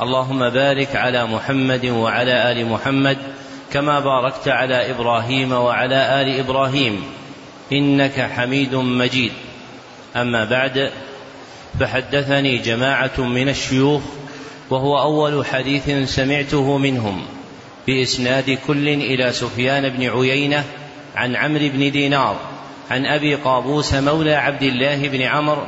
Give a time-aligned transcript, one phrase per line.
[0.00, 3.18] اللهم بارك على محمد وعلى آل محمد
[3.72, 7.02] كما باركت على إبراهيم وعلى آل إبراهيم.
[7.72, 9.32] إنك حميد مجيد.
[10.16, 10.90] أما بعد
[11.80, 14.02] فحدثني جماعة من الشيوخ
[14.70, 17.22] وهو أول حديث سمعته منهم
[17.86, 20.64] بإسناد كل إلى سفيان بن عيينة
[21.16, 22.36] عن عمرو بن دينار
[22.90, 25.62] عن أبي قابوس مولى عبد الله بن عمرو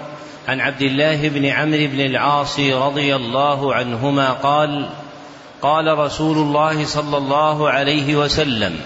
[0.48, 4.88] عن عبد الله بن عمرو بن العاص رضي الله عنهما قال
[5.62, 8.80] قال رسول الله صلى الله عليه وسلم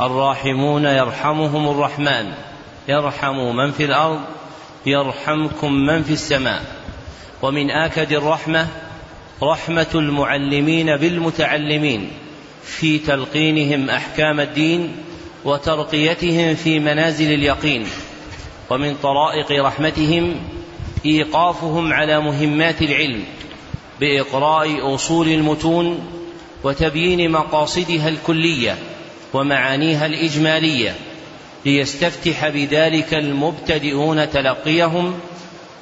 [0.00, 2.32] الراحمون يرحمهم الرحمن
[2.88, 4.20] يرحم من في الأرض
[4.86, 6.62] يرحمكم من في السماء.
[7.42, 8.68] ومن آكد الرحمة
[9.42, 12.10] رحمة المعلمين بالمتعلمين
[12.64, 14.96] في تلقينهم أحكام الدين
[15.44, 17.86] وترقيتهم في منازل اليقين.
[18.70, 20.34] ومن طرائق رحمتهم
[21.06, 23.24] إيقافهم على مهمات العلم
[24.00, 26.00] بإقراء أصول المتون
[26.64, 28.78] وتبيين مقاصدها الكلية
[29.34, 30.94] ومعانيها الإجمالية
[31.66, 35.14] ليستفتح بذلك المبتدئون تلقيهم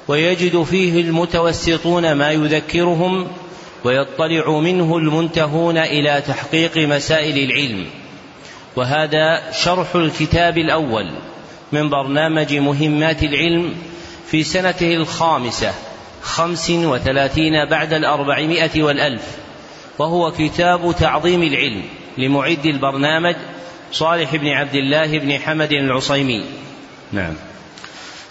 [0.07, 3.27] ويجد فيه المتوسطون ما يذكرهم
[3.83, 7.85] ويطلع منه المنتهون إلى تحقيق مسائل العلم.
[8.75, 11.11] وهذا شرح الكتاب الأول
[11.71, 13.75] من برنامج مهمات العلم
[14.31, 15.71] في سنته الخامسة
[16.21, 19.21] خمس وثلاثين بعد الأربعمائة والألف
[19.99, 21.81] وهو كتاب تعظيم العلم
[22.17, 23.35] لمعد البرنامج
[23.91, 26.43] صالح بن عبد الله بن حمد العصيمي.
[27.11, 27.33] نعم.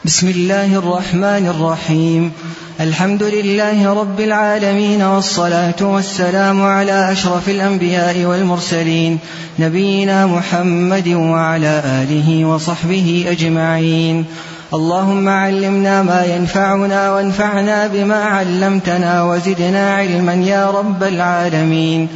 [0.05, 2.33] بسم الله الرحمن الرحيم.
[2.81, 9.19] الحمد لله رب العالمين والصلاة والسلام على أشرف الأنبياء والمرسلين
[9.59, 14.27] نبينا محمد وعلى آله وصحبه أجمعين.
[14.75, 22.09] اللهم علمنا ما ينفعنا وانفعنا بما علمتنا وزدنا علما يا رب العالمين.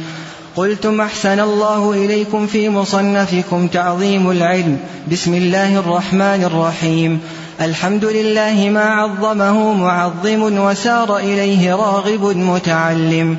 [0.55, 4.77] قلتم أحسن الله إليكم في مصنفكم تعظيم العلم.
[5.11, 7.19] بسم الله الرحمن الرحيم.
[7.61, 13.37] الحمد لله ما عظمه معظم وسار إليه راغب متعلم.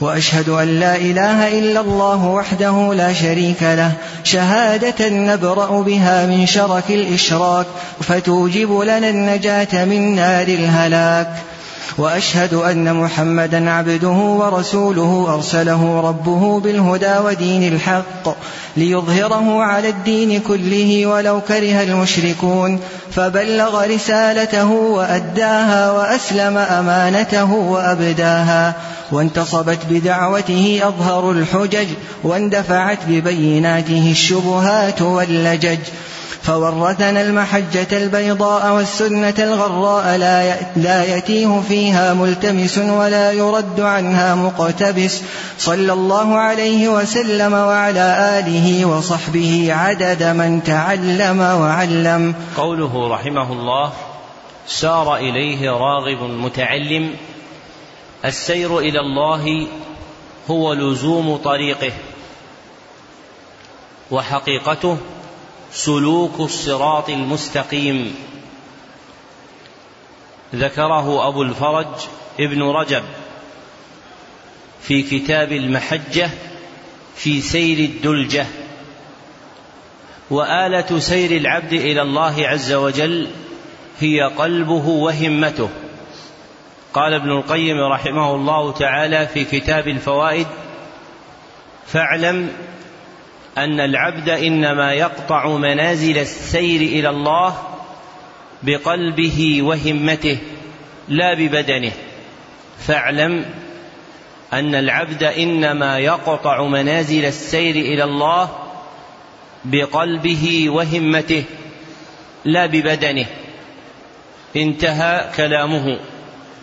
[0.00, 3.92] وأشهد أن لا إله إلا الله وحده لا شريك له.
[4.24, 7.66] شهادة نبرأ بها من شرك الاشراك
[8.00, 11.49] فتوجب لنا النجاة من نار الهلاك.
[11.98, 18.36] وأشهد أن محمدا عبده ورسوله أرسله ربه بالهدى ودين الحق
[18.76, 22.80] ليظهره على الدين كله ولو كره المشركون
[23.12, 28.74] فبلغ رسالته وأداها وأسلم أمانته وأبداها
[29.12, 31.86] وانتصبت بدعوته أظهر الحجج
[32.24, 35.78] واندفعت ببيناته الشبهات واللجج
[36.42, 45.22] فورثنا المحجة البيضاء والسنة الغراء لا لا يتيه فيها ملتمس ولا يرد عنها مقتبس.
[45.58, 52.34] صلى الله عليه وسلم وعلى آله وصحبه عدد من تعلم وعلم.
[52.56, 53.92] قوله رحمه الله
[54.66, 57.14] سار إليه راغب متعلم
[58.24, 59.66] السير إلى الله
[60.50, 61.92] هو لزوم طريقه
[64.10, 64.96] وحقيقته
[65.72, 68.14] سلوك الصراط المستقيم.
[70.54, 71.86] ذكره أبو الفرج
[72.40, 73.02] ابن رجب
[74.82, 76.30] في كتاب المحجة
[77.16, 78.46] في سير الدلجة.
[80.30, 83.30] وآلة سير العبد إلى الله عز وجل
[84.00, 85.68] هي قلبه وهمته.
[86.94, 90.46] قال ابن القيم رحمه الله تعالى في كتاب الفوائد
[91.86, 92.52] فاعلم
[93.58, 97.58] أن العبد إنما يقطع منازل السير إلى الله
[98.62, 100.38] بقلبه وهمته
[101.08, 101.92] لا ببدنه.
[102.78, 103.44] فاعلم
[104.52, 108.50] أن العبد إنما يقطع منازل السير إلى الله
[109.64, 111.44] بقلبه وهمته
[112.44, 113.26] لا ببدنه.
[114.56, 116.00] انتهى كلامه.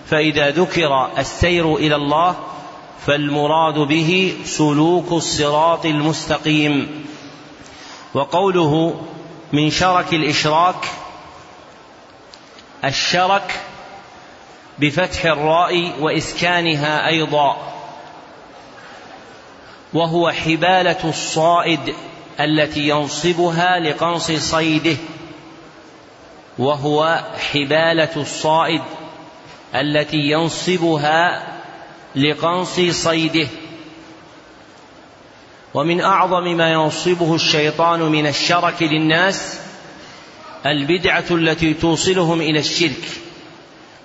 [0.09, 2.35] فإذا ذكر السير إلى الله
[3.07, 7.05] فالمراد به سلوك الصراط المستقيم.
[8.13, 9.01] وقوله
[9.53, 10.87] من شرك الإشراك
[12.85, 13.59] الشرك
[14.79, 17.57] بفتح الراء وإسكانها أيضا.
[19.93, 21.95] وهو حبالة الصائد
[22.39, 24.97] التي ينصبها لقنص صيده.
[26.59, 28.81] وهو حبالة الصائد
[29.75, 31.56] التي ينصبها
[32.17, 33.47] لقنص صيده.
[35.73, 39.59] ومن أعظم ما ينصبه الشيطان من الشرك للناس
[40.65, 43.03] البدعة التي توصلهم إلى الشرك.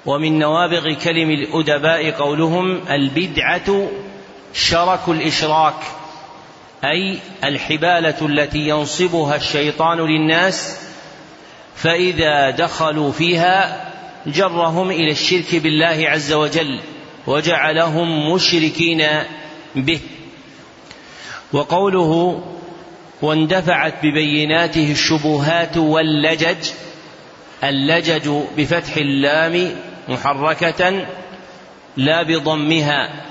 [0.07, 3.89] ومن نوابغ كلم الأدباء قولهم البدعة
[4.55, 5.75] شرك الإشراك
[6.85, 10.79] أي الحبالة التي ينصبها الشيطان للناس
[11.77, 13.87] فإذا دخلوا فيها
[14.27, 16.81] جرهم إلى الشرك بالله عز وجل.
[17.27, 19.03] وجعلهم مشركين
[19.75, 20.01] به.
[21.53, 22.43] وقوله
[23.23, 26.71] واندفعت ببيناته الشبهات واللجج
[27.65, 28.29] اللجج
[28.59, 29.75] بفتح اللام
[30.09, 31.07] محركة
[31.97, 33.25] لا بضمها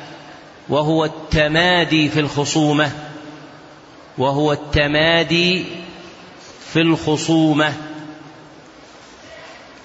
[0.69, 2.91] وهو التمادي في الخصومة
[4.17, 5.65] وهو التمادي
[6.73, 7.73] في الخصومة.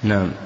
[0.03, 0.46] نعم.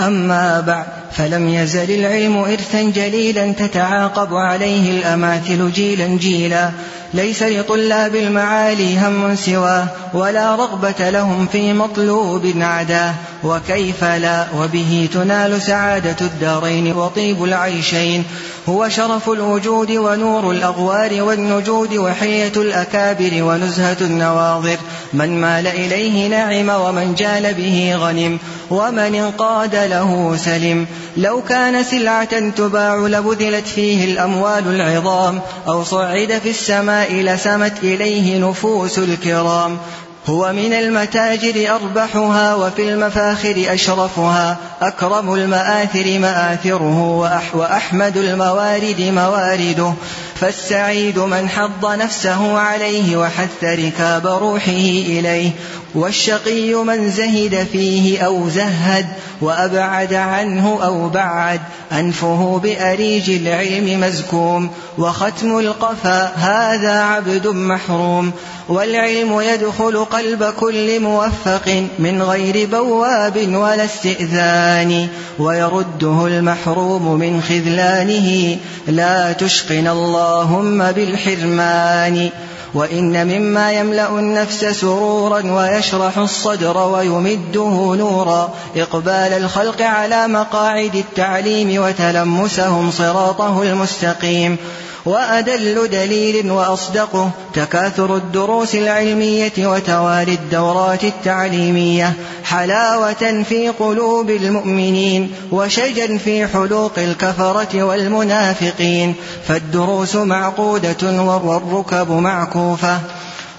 [0.00, 6.70] أما بعد فلم يزل العلم إرثا جليلا تتعاقب عليه الأماثل جيلا جيلا.
[7.14, 13.14] ليس لطلاب المعالي هم سواه ولا رغبة لهم في مطلوب عداه.
[13.46, 18.24] وكيف لا؟ وبه تنال سعادة الدارين وطيب العيشين.
[18.68, 24.76] هو شرف الوجود ونور الأغوار والنجود وحية الأكابر ونزهة النواظر.
[25.12, 28.38] من مال إليه نعم ومن جال به غنم.
[28.70, 30.86] ومن انقاد له سلم.
[31.16, 35.40] لو كان سلعة تباع لبذلت فيه الأموال العظام.
[35.68, 39.78] أو صعد في السماء لسمت إليه نفوس الكرام.
[40.26, 47.18] هو من المتاجر أربحها وفي المفاخر أشرفها أكرم المآثر مآثره
[47.54, 49.92] وأحمد الموارد موارده
[50.34, 54.70] فالسعيد من حض نفسه عليه وحث ركاب روحه
[55.06, 55.50] إليه.
[55.96, 59.06] والشقي من زهد فيه أو زهد
[59.40, 61.60] وأبعد عنه أو بعد
[61.92, 68.32] أنفه بأريج العلم مزكوم وختم القفا هذا عبد محروم.
[68.68, 75.08] والعلم يدخل قلب كل موفق من غير بواب ولا استئذان
[75.38, 78.56] ويرده المحروم من خذلانه
[78.88, 82.30] لا تشقنا اللهم بالحرمان.
[82.74, 88.54] وإن مما يملأ النفس سرورا ويشرح الصدر ويمده نورا.
[88.76, 94.56] إقبال الخلق على مقاعد التعليم وتلمسهم صراطه المستقيم.
[95.06, 102.12] وأدل دليل وأصدقه تكاثر الدروس العلمية وتوالي الدورات التعليمية
[102.44, 109.14] حلاوة في قلوب المؤمنين وشجا في حلوق الكفرة والمنافقين
[109.48, 112.98] فالدروس معقودة والركب معكوفة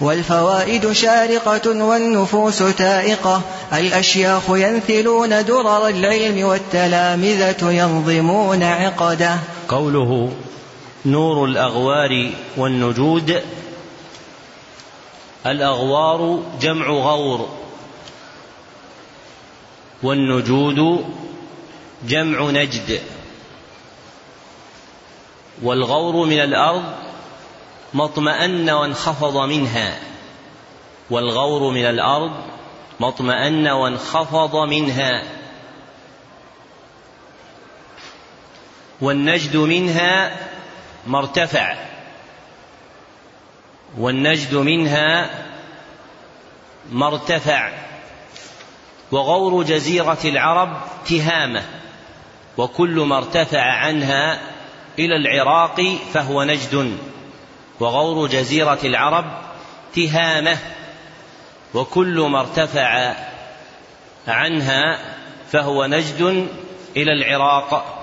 [0.01, 3.41] والفوائد شارقة والنفوس تائقة
[3.73, 9.35] الأشياخ ينثلون درر العلم والتلامذة ينظمون عقده.
[9.69, 10.29] قوله
[11.07, 13.43] نور الأغوار والنجود.
[15.45, 17.49] الأغوار جمع غور.
[20.03, 21.05] والنجود
[22.07, 23.01] جمع نجد.
[25.63, 26.83] والغور من الأرض
[27.93, 29.99] ما اطمأن وانخفض منها.
[31.09, 32.31] والغور من الأرض
[32.99, 35.23] ما اطمأن وانخفض منها.
[39.01, 40.47] والنجد منها
[41.07, 41.75] ما ارتفع
[43.97, 45.29] والنجد منها
[46.91, 47.71] ما ارتفع
[49.11, 50.77] وغور جزيرة العرب
[51.09, 51.63] تهامة
[52.57, 54.39] وكل ما ارتفع عنها
[54.99, 56.97] إلى العراق فهو نجد
[57.79, 59.25] وغور جزيرة العرب
[59.95, 60.57] تهامة
[61.73, 63.15] وكل ما ارتفع
[64.27, 64.99] عنها
[65.51, 66.47] فهو نجد
[66.97, 67.97] إلى العراق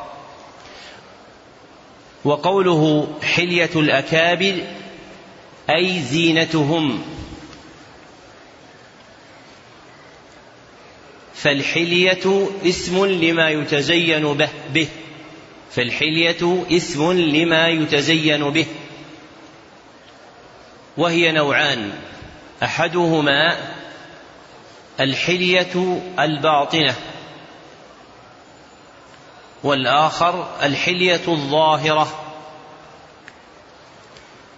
[2.24, 4.54] وقوله حلية الأكابر
[5.70, 7.02] أي زينتهم.
[11.34, 14.88] فالحلية اسم لما يتزين به به.
[15.70, 18.66] فالحلية اسم لما يتزين به.
[20.96, 21.92] وهي نوعان.
[22.62, 23.56] أحدهما
[25.00, 26.94] الحلية الباطنة.
[29.64, 32.20] والآخر الحلية الظاهرة.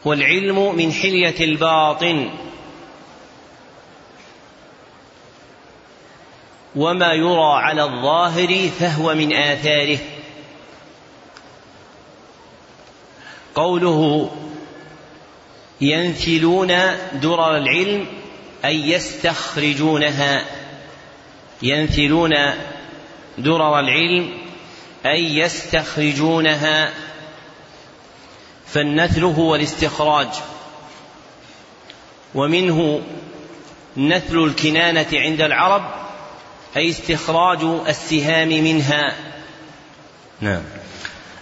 [0.05, 2.31] والعلم من حلية الباطن.
[6.77, 9.99] وما يرى على الظاهر فهو من آثاره.
[13.55, 14.31] قوله
[15.81, 16.69] ينثلون
[17.13, 18.07] درر العلم
[18.65, 20.45] أي يستخرجونها.
[21.63, 22.35] ينثلون
[23.39, 24.46] درر العلم
[25.07, 26.93] أي يستخرجونها.
[28.67, 30.29] فالنثل هو الاستخراج.
[32.35, 33.03] ومنه
[33.97, 35.91] نثل الكنانة عند العرب
[36.77, 37.59] أي استخراج
[37.89, 39.17] السهام منها.
[40.41, 40.63] نعم.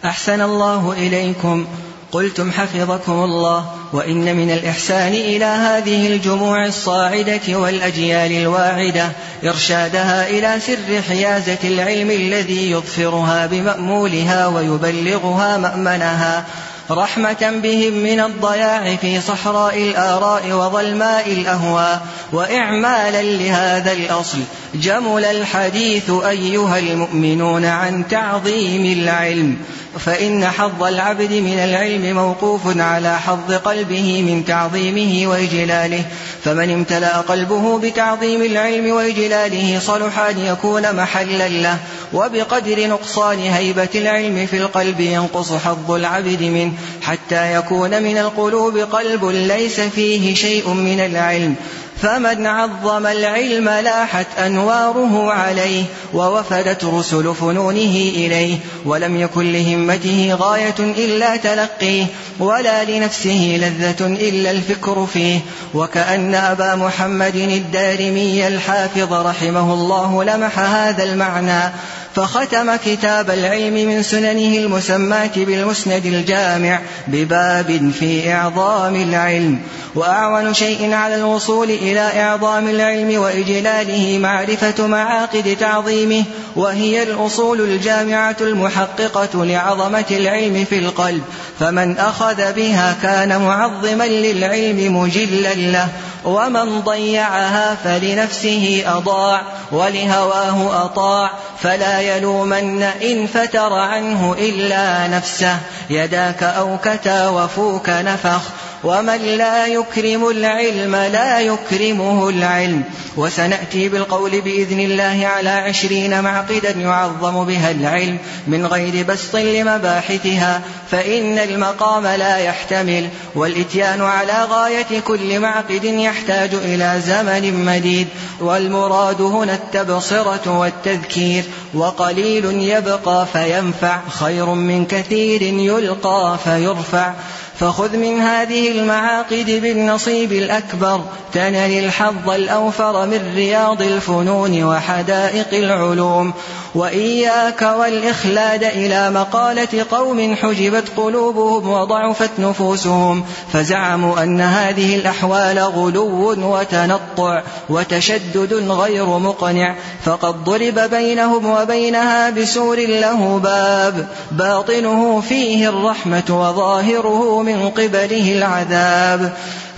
[0.05, 1.67] أحسن الله إليكم.
[2.15, 9.13] قلتم حفظكم الله وإن من الإحسان إلى هذه الجموع الصاعدة والأجيال الواعدة
[9.45, 16.45] إرشادها إلى سر حيازة العلم الذي يظفرها بمأمولها ويبلغها مأمنها.
[16.91, 24.39] رحمة بهم من الضياع في صحراء الآراء وظلماء الأهواء وإعمالا لهذا الأصل.
[24.75, 29.57] جمل الحديث أيها المؤمنون عن تعظيم العلم.
[29.99, 36.05] فإن حظ العبد من العلم موقوف على حظ قلبه من تعظيمه وإجلاله.
[36.45, 41.79] فمن امتلأ قلبه بتعظيم العلم وإجلاله صلح أن يكون محلا له.
[42.13, 46.74] وبقدر نقصان هيبة العلم في القلب ينقص حظ العبد منه.
[47.03, 51.55] حتى يكون من القلوب قلب ليس فيه شيء من العلم.
[52.03, 61.37] فمن عظم العلم لاحت أنواره عليه ووفدت رسل فنونه إليه ولم يكن لهمته غاية إلا
[61.37, 62.07] تلقيه
[62.39, 65.41] ولا لنفسه لذة إلا الفكر فيه.
[65.75, 71.73] وكأن أبا محمد الدارمي الحافظ رحمه الله لمح هذا المعنى.
[72.15, 79.59] فختم كتاب العلم من سننه المسماة بالمسند الجامع بباب في إعظام العلم
[79.95, 86.25] وأعون شيء على الوصول إلى إعظام العلم وإجلاله معرفة معاقد تعظيمه
[86.57, 91.23] وهي الأصول الجامعة المحققة لعظمة العلم في القلب
[91.61, 95.89] فمن أخذ بها كان معظما للعلم مجلا له.
[96.25, 105.57] ومن ضيعها فلنفسه أضاع ولهواه أطاع فلا يلومن إن فتر عنه إلا نفسه
[105.91, 108.41] يداك أوكتا وفوك نفخ
[108.85, 112.83] ومن لا يكرم العلم لا يكرمه العلم
[113.17, 120.61] وسنأتي بالقول بإذن الله على عشرين معقدا يعظم بها العلم من غير بسط لمباحثها
[120.91, 128.09] فإن المقام لا يحتمل والإتيان على غاية كل معقد يحتاج إلى زمن مديد
[128.41, 137.13] والمراد هنا التبصرة والتذكير وقليل يبقى فينفع خير من كثير يلقى فيرفع
[137.61, 141.01] فخذ من هذه المعاقد بالنصيب الأكبر.
[141.33, 146.33] تنل الحظ الأوفر من رياض الفنون وحدائق العلوم.
[146.75, 153.25] وإياك والإخلاد إلى مقالة قوم حجبت قلوبهم وضعفت نفوسهم.
[153.53, 159.75] فزعموا أن هذه الأحوال غلو وتنطع وتشدد غير مقنع.
[160.05, 164.09] فقد ضرب بينهم وبينها بسور له باب.
[164.33, 169.33] باطنه فيه الرحمة وظاهره من قبله العذاب.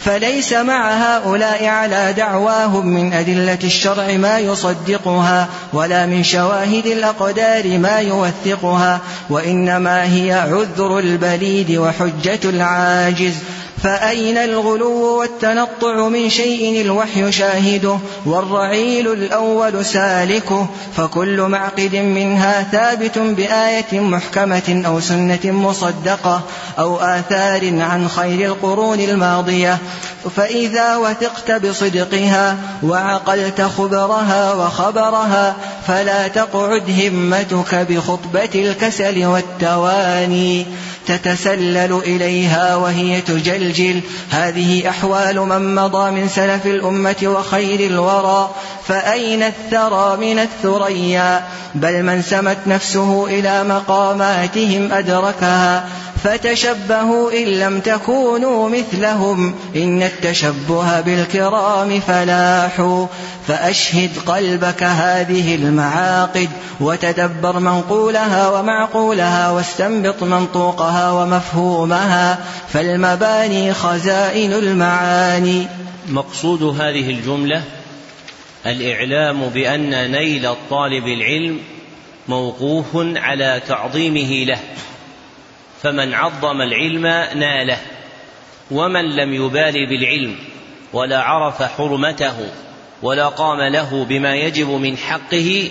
[0.05, 7.99] فليس مع هؤلاء على دعواهم من أدلة الشرع ما يصدقها ولا من شواهد الأقدار ما
[7.99, 13.35] يوثقها وإنما هي عذر البليد وحجة العاجز.
[13.83, 24.01] فأين الغلو والتنطع من شيء الوحي شاهده والرعيل الأول سالكه فكل معقد منها ثابت بآية
[24.01, 26.43] محكمة أو سنة مصدقة
[26.79, 29.79] أو آثار عن خير القرون الماضية
[30.37, 35.57] فإذا وثقت بصدقها وعقلت خبرها وخبرها
[35.87, 40.67] فلا تقعد همتك بخطبة الكسل والتواني
[41.07, 44.01] تتسلل إليها وهي تجلجل.
[44.31, 48.51] هذه أحوال من مضى من سلف الأمة وخير الورى.
[48.89, 51.45] فأين الثرى من الثريا؟
[51.75, 55.89] بل من سمت نفسه إلى مقاماتهم أدركها.
[56.25, 63.07] فتشبهوا إن لم تكونوا مثلهم إن التشبه بالكرام فلاح
[63.49, 66.49] فأشهد قلبك هذه المعاقد
[66.81, 75.67] وتدبر منقولها ومعقولها واستنبط منطوقها ومفهومها فالمباني خزائن المعاني.
[76.09, 77.63] مقصود هذه الجملة
[78.67, 81.61] الإعلام بأن نيل الطالب العلم
[82.29, 84.59] موقوف على تعظيمه له.
[85.83, 87.07] فمن عظم العلم
[87.39, 87.79] ناله
[88.71, 90.37] ومن لم يبال بالعلم
[90.93, 92.37] ولا عرف حرمته
[93.03, 95.71] ولا قام له بما يجب من حقه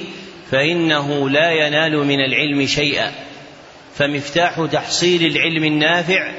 [0.51, 3.11] فإنه لا ينال من العلم شيئا.
[3.95, 6.31] فمفتاح تحصيل العلم النافع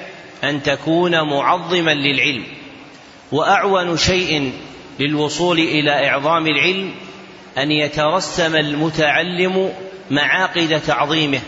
[0.44, 2.44] أن تكون معظما للعلم
[3.32, 4.52] وأعون شيء
[5.00, 6.94] للوصول إلى إعظام العلم
[7.58, 9.72] أن يترسم المتعلم
[10.10, 11.40] معاقد تعظيمه.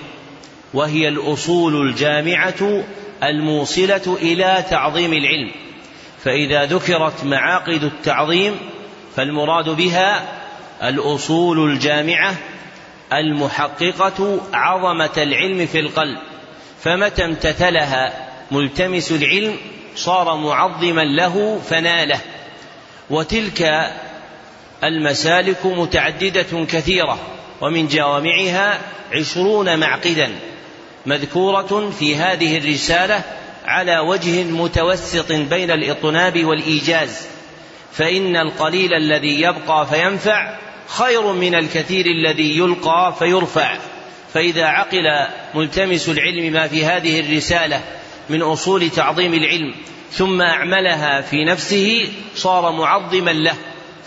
[0.74, 2.84] وهي الأصول الجامعة
[3.22, 5.50] الموصلة إلى تعظيم العلم.
[6.24, 8.56] فإذا ذكرت معاقد التعظيم
[9.16, 10.28] فالمراد بها
[10.82, 12.34] الأصول الجامعة
[13.12, 16.18] المحققة عظمة العلم في القلب.
[16.82, 19.56] فمتى امتثلها ملتمس العلم
[19.96, 22.20] صار معظما له فناله.
[23.10, 23.90] وتلك
[24.84, 27.18] المسالك متعددة كثيرة
[27.60, 28.78] ومن جوامعها
[29.12, 30.32] عشرون معقدا.
[31.08, 33.22] مذكورة في هذه الرسالة
[33.64, 37.26] على وجه متوسط بين الإطناب والإيجاز
[37.92, 43.76] فإن القليل الذي يبقى فينفع خير من الكثير الذي يلقى فيرفع.
[44.34, 47.80] فإذا عقل ملتمس العلم ما في هذه الرسالة
[48.28, 49.74] من أصول تعظيم العلم
[50.12, 53.54] ثم أعملها في نفسه صار معظما له.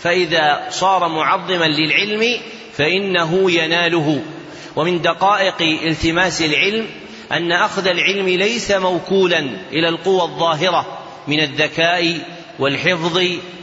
[0.02, 2.40] فإذا صار معظما للعلم
[2.76, 4.22] فإنه يناله.
[4.76, 6.86] ومن دقائق التماس العلم
[7.32, 9.38] أن أخذ العلم ليس موكولا
[9.72, 10.98] إلى القوى الظاهرة
[11.28, 12.18] من الذكاء
[12.58, 13.20] والحفظ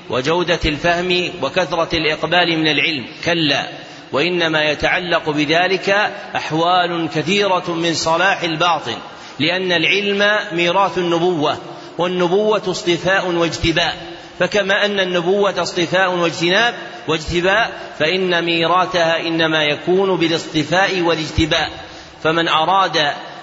[0.09, 3.05] وجودة الفهم وكثرة الإقبال من العلم.
[3.25, 3.67] كلا
[4.11, 5.89] وإنما يتعلق بذلك
[6.35, 8.95] أحوال كثيرة من صلاح الباطن
[9.39, 11.57] لأن العلم ميراث النبوة
[11.97, 13.97] والنبوة اصطفاء واجتباء.
[14.39, 16.73] فكما أن النبوة اصطفاء واجتناب
[17.07, 21.69] واجتباء فإن ميراثها إنما يكون بالاصطفاء والاجتباء.
[22.23, 22.97] فمن أراد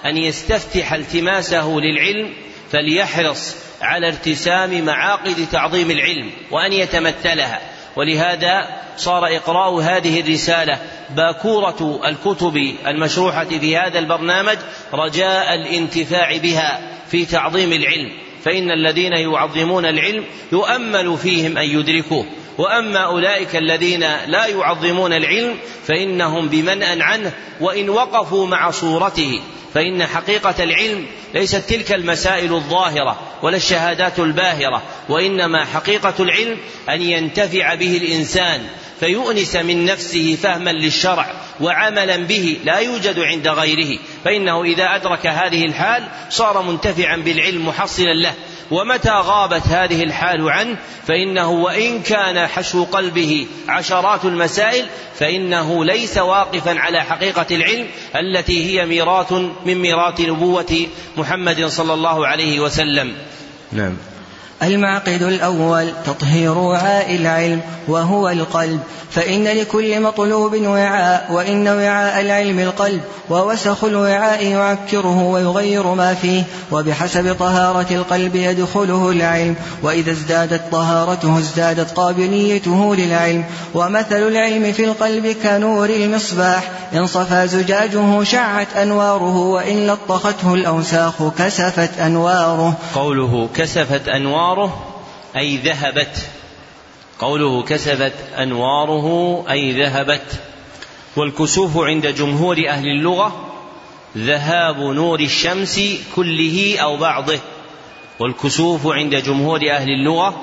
[0.05, 2.33] أن يستفتح التماسه للعلم
[2.71, 7.61] فليحرص على ارتسام معاقد تعظيم العلم وأن يتمثلها.
[7.95, 10.77] ولهذا صار إقراء هذه الرسالة
[11.15, 14.57] باكورة الكتب المشروحة في هذا البرنامج
[14.93, 18.11] رجاء الانتفاع بها في تعظيم العلم.
[18.45, 22.25] فإن الذين يعظمون العلم يؤمل فيهم أن يدركوه.
[22.57, 25.55] وأما أولئك الذين لا يعظمون العلم
[25.87, 29.41] فإنهم بمنأ عنه وإن وقفوا مع صورته
[29.73, 36.57] فإن حقيقة العلم ليست تلك المسائل الظاهرة ولا الشهادات الباهرة وإنما حقيقة العلم
[36.89, 38.67] أن ينتفع به الإنسان
[38.99, 41.31] فيؤنس من نفسه فهما للشرع
[41.61, 48.13] وعملا به لا يوجد عند غيره فإنه إذا أدرك هذه الحال صار منتفعا بالعلم محصلا
[48.13, 48.33] له
[48.71, 54.85] ومتى غابت هذه الحال عنه فإنه وإن كان حشو قلبه عشرات المسائل
[55.19, 59.31] فإنه ليس واقفا على حقيقة العلم التي هي ميراث
[59.65, 63.15] من ميراث نبوة محمد صلى الله عليه وسلم.
[63.71, 63.97] نعم.
[64.63, 68.79] المعقد الأول تطهير وعاء العلم وهو القلب.
[69.11, 77.35] فإن لكل مطلوب وعاء وإن وعاء العلم القلب ووسخ الوعاء يعكره ويغير ما فيه وبحسب
[77.39, 79.55] طهارة القلب يدخله العلم.
[79.83, 83.43] وإذا ازدادت طهارته ازدادت قابليته للعلم.
[83.73, 91.99] ومثل العلم في القلب كنور المصباح إن صفى زجاجه شعت أنواره وإن لطخته الأوساخ كسفت
[91.99, 92.73] أنواره.
[92.95, 94.46] قوله كسفت أنواره
[95.37, 96.29] أي ذهبت.
[97.19, 100.39] قوله كسفت أنواره أي ذهبت.
[101.15, 103.45] والكسوف عند جمهور أهل اللغة
[104.17, 105.81] ذهاب نور الشمس
[106.15, 107.39] كله أو بعضه.
[108.19, 110.41] والكسوف عند جمهور أهل اللغة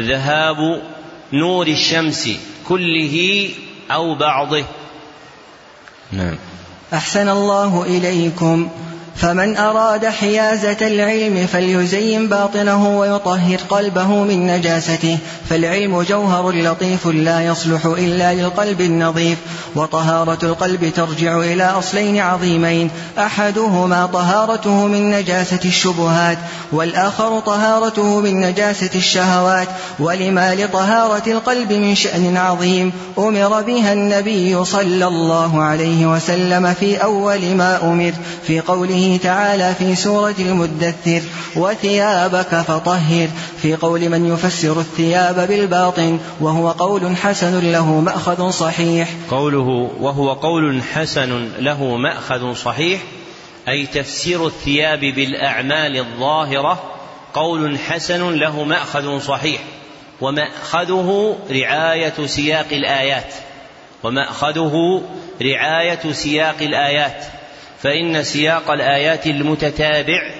[0.00, 0.82] ذهاب
[1.32, 2.28] نور الشمس
[2.68, 3.48] كله
[3.90, 4.64] أو بعضه.
[6.12, 6.38] نعم.
[6.92, 8.70] أحسن الله إليكم.
[9.16, 15.18] فمن أراد حيازة العلم فليزين باطنه ويطهر قلبه من نجاسته
[15.50, 19.38] فالعلم جوهر لطيف لا يصلح إلا للقلب النظيف
[19.76, 26.38] وطهارة القلب ترجع إلى أصلين عظيمين أحدهما طهارته من نجاسة الشبهات
[26.72, 35.06] والآخر طهارته من نجاسة الشهوات ولما لطهارة القلب من شأن عظيم أمر بها النبي صلى
[35.06, 38.12] الله عليه وسلم في أول ما أمر
[38.46, 41.22] في قوله تعالى في سورة المدثر
[41.56, 43.28] وثيابك فطهر
[43.62, 49.08] في قول من يفسر الثياب بالباطن وهو قول حسن له مأخذ صحيح.
[49.30, 53.00] قوله وهو قول حسن له مأخذ صحيح
[53.68, 56.82] أي تفسير الثياب بالأعمال الظاهرة
[57.34, 59.60] قول حسن له مأخذ صحيح
[60.20, 63.34] ومأخذه رعاية سياق الآيات
[64.02, 65.02] ومأخذه
[65.42, 67.24] رعاية سياق الآيات.
[67.84, 70.30] فإن سياق الآيات المتتابع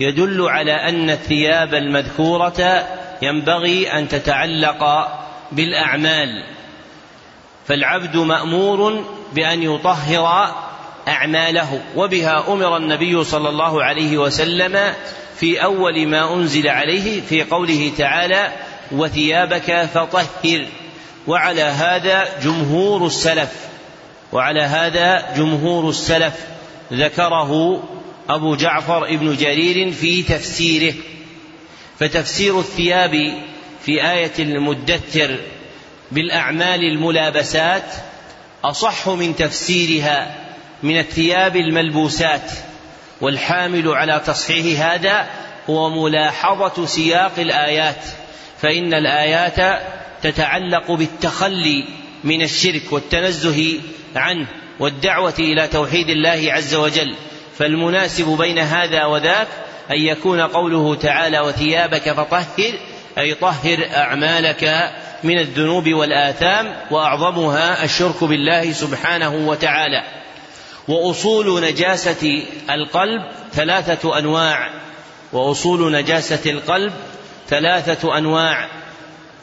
[0.00, 2.86] يدل على أن الثياب المذكورة
[3.22, 5.08] ينبغي أن تتعلق
[5.52, 6.44] بالأعمال
[7.66, 10.54] فالعبد مأمور بأن يطهر
[11.08, 14.94] أعماله وبها أمر النبي صلى الله عليه وسلم
[15.36, 18.52] في أول ما أنزل عليه في قوله تعالى
[18.92, 20.66] وثيابك فطهر
[21.26, 23.52] وعلى هذا جمهور السلف
[24.32, 26.57] وعلى هذا جمهور السلف.
[26.92, 27.82] ذكره
[28.28, 30.94] أبو جعفر ابن جرير في تفسيره.
[31.98, 33.42] فتفسير الثياب
[33.84, 35.36] في آية المدثر
[36.12, 37.92] بالأعمال الملابسات
[38.64, 40.34] أصح من تفسيرها
[40.82, 42.50] من الثياب الملبوسات
[43.20, 45.28] والحامل على تصحيح هذا
[45.70, 48.04] هو ملاحظة سياق الآيات
[48.62, 49.82] فإن الآيات
[50.22, 51.84] تتعلق بالتخلي
[52.24, 53.80] من الشرك والتنزه
[54.16, 54.46] عنه.
[54.80, 57.14] والدعوة إلى توحيد الله عز وجل.
[57.58, 59.48] فالمناسب بين هذا وذاك
[59.90, 62.72] أن يكون قوله تعالى وثيابك فطهر
[63.18, 64.92] أي طهر أعمالك
[65.24, 70.02] من الذنوب والآثام وأعظمها الشرك بالله سبحانه وتعالى
[70.88, 74.70] وأصول نجاسة القلب ثلاثة أنواع.
[75.32, 76.92] وأصول نجاسة القلب
[77.48, 78.68] ثلاثة أنواع.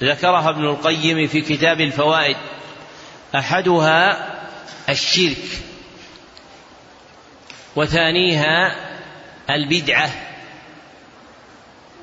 [0.04, 2.38] ذكرها ابن القيم في كتاب الفوائد.
[3.36, 4.35] أحدها
[4.90, 5.46] الشرك
[7.76, 8.76] وثانيها
[9.50, 10.10] البدعة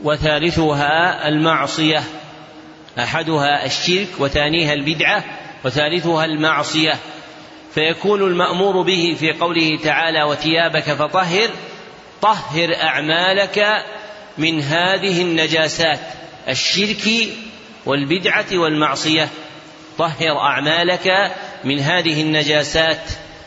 [0.03, 2.03] وثالثها المعصية
[2.99, 5.25] أحدها الشرك وثانيها البدعة
[5.65, 6.93] وثالثها المعصية.
[7.75, 11.51] فيكون المأمور به في قوله تعالى وثيابك فطهر
[12.23, 13.85] طهر أعمالك
[14.39, 16.01] من هذه النجاسات
[16.49, 17.09] الشرك
[17.87, 19.29] والبدعة والمعصية.
[19.99, 21.33] طهر أعمالك
[21.65, 23.01] من هذه النجاسات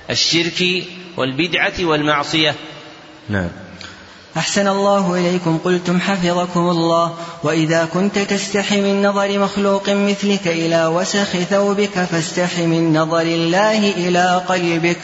[0.10, 0.64] الشرك
[1.18, 2.56] والبدعة والمعصية.
[3.30, 3.50] نعم.
[4.38, 5.58] أحسن الله إليكم.
[5.58, 7.18] قلتم حفظكم الله.
[7.44, 14.42] وإذا كنت تستحي من نظر مخلوق مثلك إلى وسخ ثوبك فاستحي من نظر الله إلى
[14.48, 14.98] قلبك.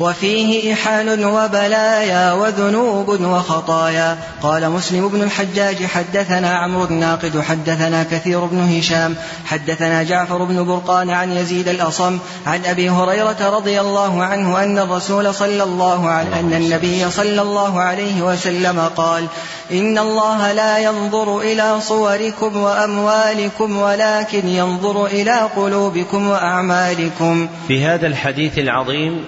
[0.00, 4.18] وفيه إحال وبلايا وذنوب وخطايا.
[4.42, 9.14] قال مسلم بن الحجاج حدثنا عمرو الناقد حدثنا كثير بن هشام
[9.46, 15.34] حدثنا جعفر بن برقان عن يزيد الأصم عن أبي هريرة رضي الله عنه أن الرسول
[15.34, 19.26] صلى الله عليه أن النبي صلى الله عليه وسلم قال
[19.72, 27.48] إن الله لا ينظر إلى صوركم وأموالكم ولكن ينظر إلى قلوبكم وأعمالكم.
[27.68, 29.24] في هذا الحديث العظيم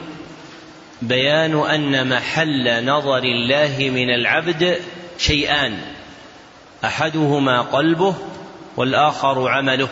[1.02, 4.80] بيان أن محل نظر الله من العبد
[5.18, 5.78] شيئان.
[6.84, 8.14] أحدهما قلبه
[8.76, 9.88] والآخر عمله.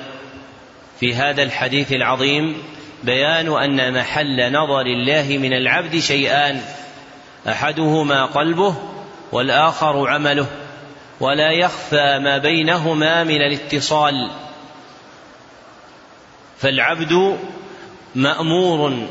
[1.01, 2.63] في هذا الحديث العظيم
[3.03, 6.61] بيان أن محل نظر الله من العبد شيئان.
[7.49, 8.77] أحدهما قلبه
[9.33, 10.47] والآخر عمله.
[11.21, 14.31] ولا يخفى ما بينهما من الاتصال.
[16.59, 17.39] فالعبد
[18.15, 19.07] مأمور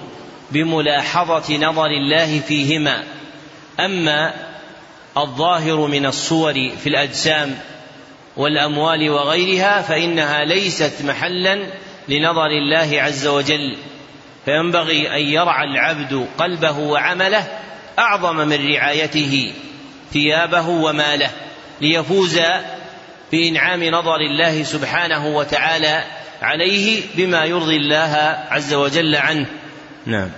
[0.51, 3.03] بملاحظة نظر الله فيهما.
[3.79, 4.33] أما
[5.17, 7.57] الظاهر من الصور في الأجسام
[8.37, 11.67] والأموال وغيرها فإنها ليست محلا
[12.09, 13.77] لنظر الله عز وجل.
[14.45, 17.47] فينبغي أن يرعى العبد قلبه وعمله
[17.99, 19.53] أعظم من رعايته
[20.13, 21.29] ثيابه وماله
[21.81, 22.39] ليفوز
[23.31, 26.03] بإنعام نظر الله سبحانه وتعالى
[26.41, 29.45] عليه بما يرضي الله عز وجل عنه.
[30.07, 30.29] نعم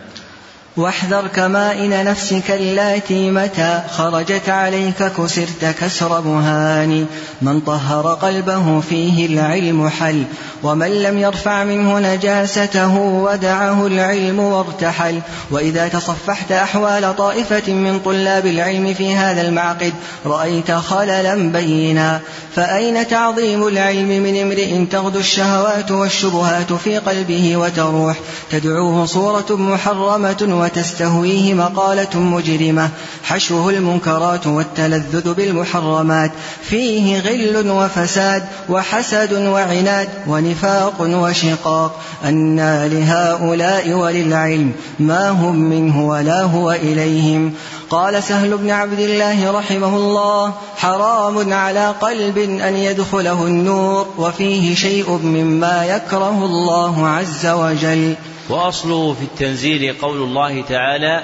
[0.77, 7.05] واحذر كمائن نفسك اللاتي متى خرجت عليك كسرت كسر مهان.
[7.41, 10.23] من طهر قلبه فيه العلم حل
[10.63, 15.19] ومن لم يرفع منه نجاسته ودعه العلم وارتحل.
[15.51, 19.93] وإذا تصفحت أحوال طائفة من طلاب العلم في هذا المعقد
[20.25, 22.19] رأيت خللا بينا.
[22.55, 28.17] فأين تعظيم العلم من امرئ تغدو الشهوات والشبهات في قلبه وتروح؟
[28.51, 32.89] تدعوه صورة محرمة وتستهويه مقالة مجرمة
[33.23, 36.31] حشوه المنكرات والتلذذ بالمحرمات.
[36.61, 42.01] فيه غل وفساد وحسد وعناد ونفاق وشقاق.
[42.25, 47.53] أنى لهؤلاء وللعلم ما هم منه ولا هو إليهم.
[47.89, 55.09] قال سهل بن عبد الله رحمه الله حرام على قلب أن يدخله النور وفيه شيء
[55.11, 58.15] مما يكره الله عز وجل.
[58.49, 61.23] وأصله في التنزيل قول الله تعالى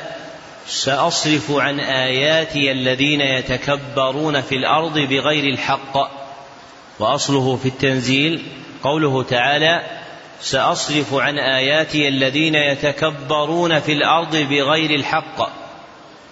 [0.67, 5.97] سأصرف عن آياتي الذين يتكبرون في الأرض بغير الحق.
[6.99, 8.43] وأصله في التنزيل
[8.83, 9.83] قوله تعالى
[10.41, 15.49] سأصرف عن آياتي الذين يتكبرون في الأرض بغير الحق.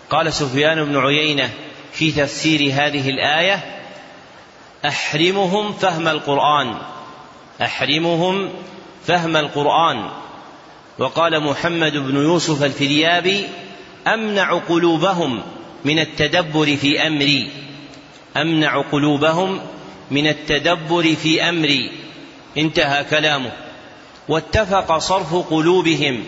[0.09, 1.49] قال سفيان بن عيينة
[1.91, 3.81] في تفسير هذه الآية
[4.85, 6.75] أحرمهم فهم القرآن.
[7.61, 8.49] أحرمهم
[9.05, 10.09] فهم القرآن.
[10.99, 13.43] وقال محمد بن يوسف الفريابي
[14.07, 15.41] أمنع قلوبهم
[15.85, 17.51] من التدبر في أمري.
[18.37, 19.61] أمنع قلوبهم
[20.11, 21.91] من التدبر في أمري.
[22.57, 23.51] انتهى كلامه.
[24.29, 26.23] واتفق صرف قلوبهم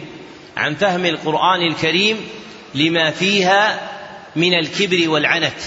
[0.58, 2.18] عن فهم القرآن الكريم
[2.76, 3.90] لما فيها
[4.36, 5.62] من الكبر والعنت.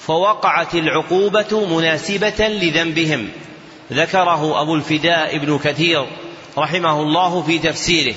[0.00, 3.28] فوقعت العقوبة مناسبة لذنبهم.
[3.92, 6.06] ذكره أبو الفداء ابن كثير.
[6.58, 8.14] رحمه الله في تفسيره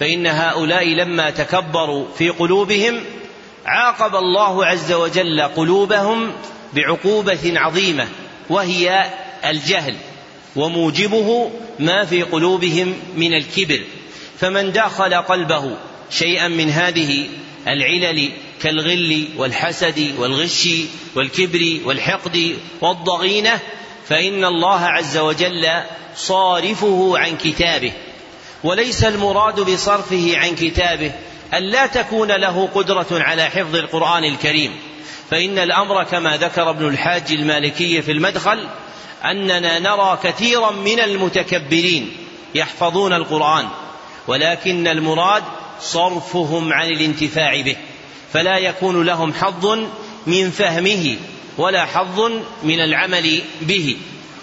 [0.00, 3.00] فإن هؤلاء لما تكبروا في قلوبهم
[3.66, 6.32] عاقب الله عز وجل قلوبهم
[6.74, 8.08] بعقوبة عظيمة
[8.50, 9.10] وهي
[9.44, 9.96] الجهل
[10.56, 13.80] وموجبه ما في قلوبهم من الكبر.
[14.38, 15.76] فمن داخل قلبه
[16.10, 17.28] شيئا من هذه
[17.68, 18.30] العلل
[18.62, 20.68] كالغل والحسد والغش
[21.14, 23.60] والكبر والحقد والضغينة
[24.08, 25.68] فإن الله عز وجل
[26.16, 27.92] صارفه عن كتابه
[28.64, 31.12] وليس المراد بصرفه عن كتابه
[31.54, 34.76] أن لا تكون له قدرة على حفظ القرآن الكريم.
[35.30, 38.68] فإن الأمر كما ذكر ابن الحاج المالكي في المدخل
[39.24, 42.16] أننا نرى كثيرا من المتكبرين
[42.54, 43.68] يحفظون القرآن
[44.26, 45.42] ولكن المراد
[45.80, 47.76] صرفهم عن الانتفاع به
[48.32, 49.78] فلا يكون لهم حظ
[50.26, 51.16] من فهمه
[51.58, 52.20] ولا حظ
[52.62, 53.96] من العمل به.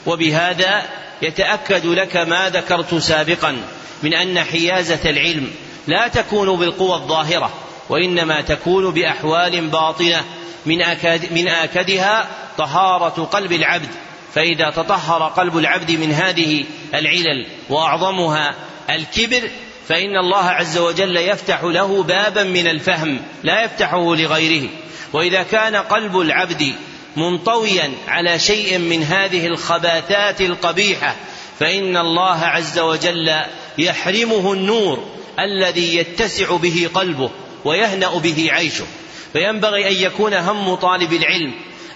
[0.05, 0.83] وبهذا
[1.21, 3.57] يتأكد لك ما ذكرت سابقا
[4.03, 5.51] من أن حيازة العلم
[5.87, 7.53] لا تكون بالقوى الظاهرة
[7.89, 10.23] وإنما تكون بأحوال باطنة
[10.65, 13.89] من أكد من آكدها طهارة قلب العبد.
[14.33, 18.55] فإذا تطهر قلب العبد من هذه العلل وأعظمها
[18.89, 19.49] الكبر
[19.87, 24.69] فإن الله عز وجل يفتح له بابا من الفهم لا يفتحه لغيره.
[25.13, 26.73] وإذا كان قلب العبد
[27.15, 31.15] منطويا على شيء من هذه الخباثات القبيحة.
[31.59, 33.35] فإن الله عز وجل
[33.77, 35.03] يحرمه النور
[35.39, 37.29] الذي يتسع به قلبه
[37.65, 38.85] ويهنأ به عيشه.
[39.33, 41.53] فينبغي أن يكون هم طالب العلم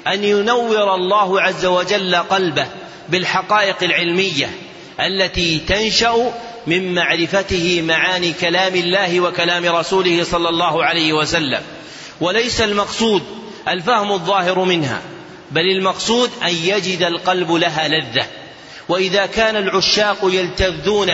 [0.08, 2.68] أن ينور الله عز وجل قلبه
[3.10, 4.50] بالحقائق العلمية
[5.00, 6.32] التي تنشأ
[6.68, 11.62] من معرفته معاني كلام الله وكلام رسوله صلى الله عليه وسلم.
[12.22, 13.24] وليس المقصود
[13.70, 15.02] الفهم الظاهر منها
[15.52, 18.26] بل المقصود أن يجد القلب لها لذة.
[18.90, 21.12] وإذا كان العشاق يلتذون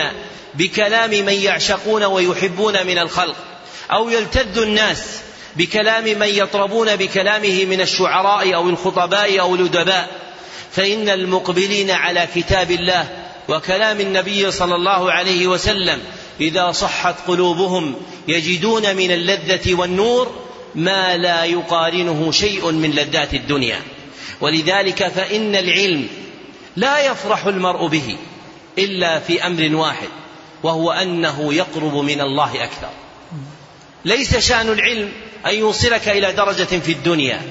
[0.54, 3.36] بكلام من يعشقون ويحبون من الخلق
[3.92, 5.20] أو يلتذ الناس
[5.56, 10.08] بكلام من يطربون بكلامه من الشعراء أو الخطباء أو الأدباء
[10.72, 13.08] فإن المقبلين على كتاب الله
[13.48, 16.00] وكلام النبي صلى الله عليه وسلم
[16.40, 17.94] إذا صحت قلوبهم
[18.28, 23.80] يجدون من اللذة والنور ما لا يقارنه شيء من لذات الدنيا.
[24.40, 26.08] ولذلك فإن العلم
[26.76, 28.16] لا يفرح المرء به
[28.78, 30.08] إلا في أمر واحد
[30.62, 32.90] وهو أنه يقرب من الله أكثر.
[34.04, 35.12] ليس شأن العلم
[35.46, 37.42] أن يوصلك إلى درجة في الدنيا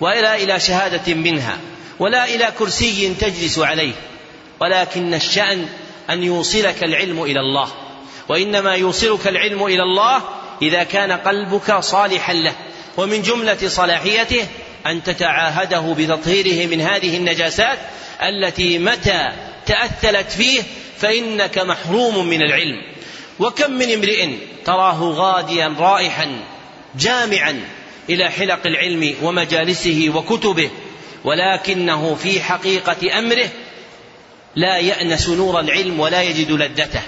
[0.00, 1.58] ولا إلى شهادة منها
[1.98, 3.92] ولا إلى كرسي تجلس عليه
[4.60, 5.66] ولكن الشأن
[6.10, 7.68] أن يوصلك العلم إلى الله.
[8.28, 10.22] وإنما يوصلك العلم إلى الله
[10.62, 12.54] إذا كان قلبك صالحا له
[12.96, 14.46] ومن جملة صلاحيته
[14.86, 17.78] أن تتعاهده بتطهيره من هذه النجاسات
[18.22, 19.28] التي متى
[19.66, 20.62] تأثلت فيه
[20.98, 22.82] فإنك محروم من العلم.
[23.40, 24.28] وكم من امرئ
[24.64, 26.40] تراه غاديا رائحا
[26.98, 27.60] جامعا
[28.10, 30.70] إلى حلق العلم ومجالسه وكتبه
[31.24, 33.48] ولكنه في حقيقة أمره
[34.56, 37.02] لا يأنس نور العلم ولا يجد لذته.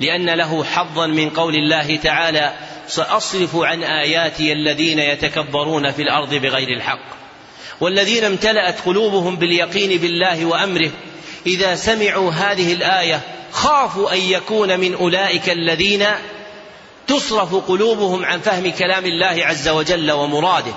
[0.00, 2.52] لأن له حظا من قول الله تعالى
[2.88, 7.14] سأصرف عن آياتي الذين يتكبرون في الأرض بغير الحق
[7.80, 10.90] والذين امتلأت قلوبهم باليقين بالله وأمره
[11.46, 13.20] إذا سمعوا هذه الآية
[13.52, 16.06] خافوا أن يكون من أولئك الذين
[17.06, 20.72] تصرف قلوبهم عن فهم كلام الله عز وجل ومراده.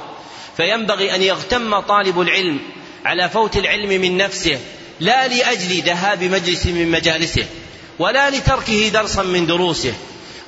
[0.57, 2.59] فينبغي أن يغتم طالب العلم
[3.05, 4.59] على فوت العلم من نفسه
[4.99, 7.45] لا لأجل ذهاب مجلس من مجالسه
[7.99, 9.93] ولا لتركه درسا من دروسه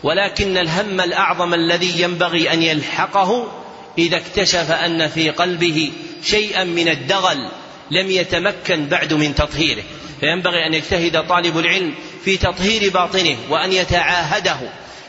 [0.03, 3.51] ولكن الهم الأعظم الذي ينبغي أن يلحقه
[3.97, 5.91] إذا اكتشف أن في قلبه
[6.23, 7.49] شيئا من الدغل
[7.91, 9.83] لم يتمكن بعد من تطهيره.
[10.19, 11.93] فينبغي أن يجتهد طالب العلم
[12.25, 14.57] في تطهير باطنه وأن يتعاهده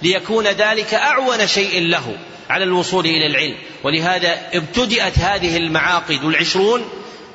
[0.03, 2.17] ليكون ذلك أعون شيء له
[2.51, 3.57] على الوصول إلى العلم.
[3.85, 6.85] ولهذا ابتدأت هذه المعاقد العشرون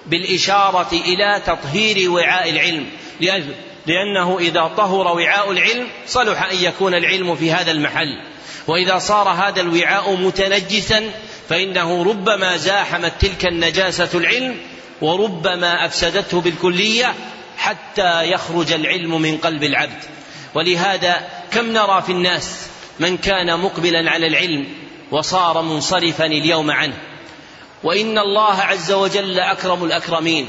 [0.05, 2.85] بالإشارة إلى تطهير وعاء العلم
[3.87, 8.21] لأنه إذا طهر وعاء العلم صلح أن يكون العلم في هذا المحل.
[8.67, 11.11] وإذا صار هذا الوعاء متنجسا
[11.49, 14.57] فإنه ربما زاحمت تلك النجاسة العلم
[15.01, 17.13] وربما أفسدته بالكلية
[17.57, 20.03] حتى يخرج العلم من قلب العبد.
[20.55, 22.67] ولهذا كم نرى في الناس
[22.99, 24.67] من كان مقبلا على العلم
[25.11, 26.97] وصار منصرفا اليوم عنه.
[27.83, 30.47] وإن الله عز وجل أكرم الأكرمين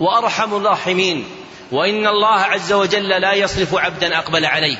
[0.00, 1.24] وأرحم الراحمين.
[1.72, 4.76] وإن الله عز وجل لا يصرف عبدا أقبل عليه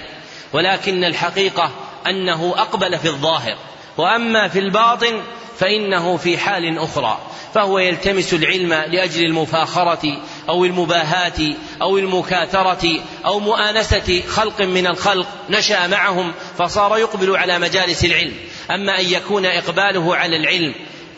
[0.52, 1.70] ولكن الحقيقة
[2.06, 3.56] أنه أقبل في الظاهر
[3.96, 5.22] وأما في الباطن
[5.58, 7.18] فإنه في حال أخرى
[7.54, 15.86] فهو يلتمس العلم لأجل المفاخرة أو المباهاة أو المكاثرة أو مؤانسة خلق من الخلق نشأ
[15.86, 18.32] معهم فصار يقبل على مجالس العلم.
[18.70, 20.74] أما أن يكون إقباله على العلم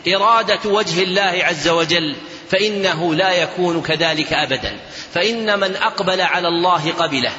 [0.07, 2.15] إرادة وجه الله عز وجل
[2.51, 4.79] فإنه لا يكون كذلك أبدا.
[5.13, 7.31] فإن من أقبل على الله قبله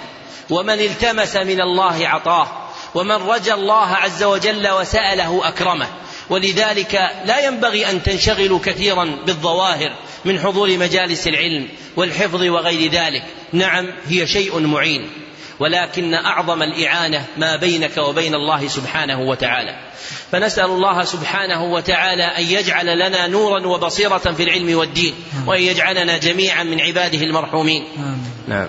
[0.50, 2.48] ومن التمس من الله عطاه
[2.94, 5.88] ومن رجا الله عز وجل وسأله أكرمه.
[6.30, 6.94] ولذلك
[7.24, 9.92] لا ينبغي أن تنشغلوا كثيرا بالظواهر
[10.24, 13.24] من حضور مجالس العلم والحفظ وغير ذلك.
[13.52, 15.21] نعم هي شيء معين.
[15.62, 19.76] ولكن أعظم الإعانة ما بينك وبين الله سبحانه وتعالى.
[20.32, 25.14] فنسأل الله سبحانه وتعالى أن يجعل لنا نورا وبصيرة في العلم والدين
[25.46, 27.84] وأن يجعلنا جميعا من عباده المرحومين.
[28.48, 28.68] نعم.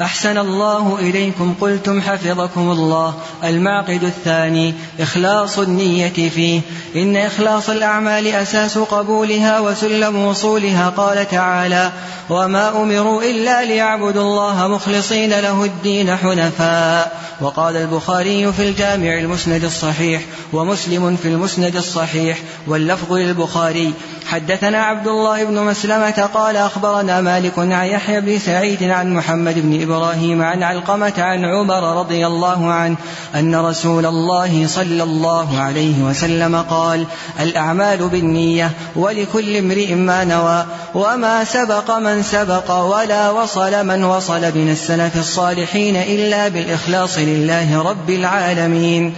[0.00, 3.14] أحسن الله إليكم قلتم حفظكم الله.
[3.44, 6.60] المعقد الثاني إخلاص النية فيه.
[6.96, 11.92] إن إخلاص الأعمال أساس قبولها وسلم وصولها قال تعالى
[12.30, 17.18] وما أمروا إلا ليعبدوا الله مخلصين له الدين حنفاء.
[17.40, 22.38] وقال البخاري في الجامع المسند الصحيح ومسلم في المسند الصحيح.
[22.66, 23.94] واللفظ للبخاري
[24.26, 29.87] حدثنا عبد الله بن مسلمة قال أخبرنا مالك عن يحيى بن سعيد عن محمد بن
[29.88, 32.96] إبراهيم عن علقمة عن عمر رضي الله عنه
[33.34, 37.06] أن رسول الله صلى الله عليه وسلم قال
[37.40, 44.70] الأعمال بالنية ولكل امرئ ما نوى وما سبق من سبق ولا وصل من وصل من
[44.70, 49.14] السلف الصالحين إلا بالإخلاص لله رب العالمين.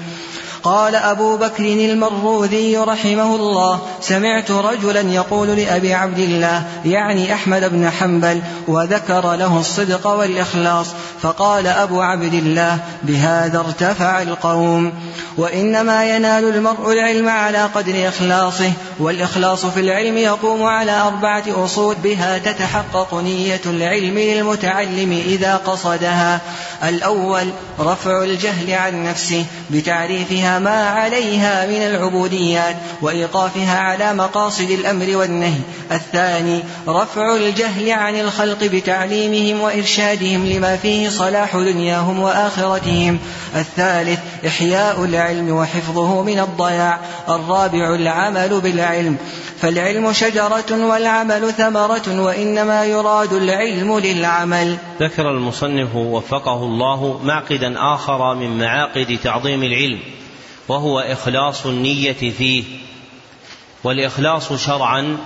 [0.63, 7.91] قال أبو بكر المروذي رحمه الله سمعت رجلا يقول لأبي عبد الله يعني أحمد بن
[7.91, 10.87] حنبل وذكر له الصدق والإخلاص
[11.23, 14.93] فقال أبو عبد الله بهذا ارتفع القوم
[15.37, 22.39] وإنما ينال المرء العلم على قدر إخلاصه والإخلاص في العلم يقوم على أربعة أصول بها
[22.39, 26.41] تتحقق نية العلم للمتعلم إذا قصدها
[26.85, 35.61] الأول رفع الجهل عن نفسه بتعريفها ما عليها من العبوديات وإيقافها على مقاصد الأمر والنهي.
[35.93, 43.19] الثاني رفع الجهل عن الخلق بتعليمهم وإرشادهم لما فيه صلاح دنياهم وآخرتهم.
[43.57, 47.01] الثالث إحياء العلم وحفظه من الضياع.
[47.29, 49.17] الرابع العمل بالعلم.
[49.61, 54.77] فالعلم شجرة والعمل ثمرة وإنما يراد العلم للعمل.
[55.01, 60.20] ذكر المصنف وفقه الله معقدا آخر من معاقد تعظيم العلم.
[60.71, 62.65] وهو إخلاص النية فيه.
[63.85, 65.19] والإخلاص شرعا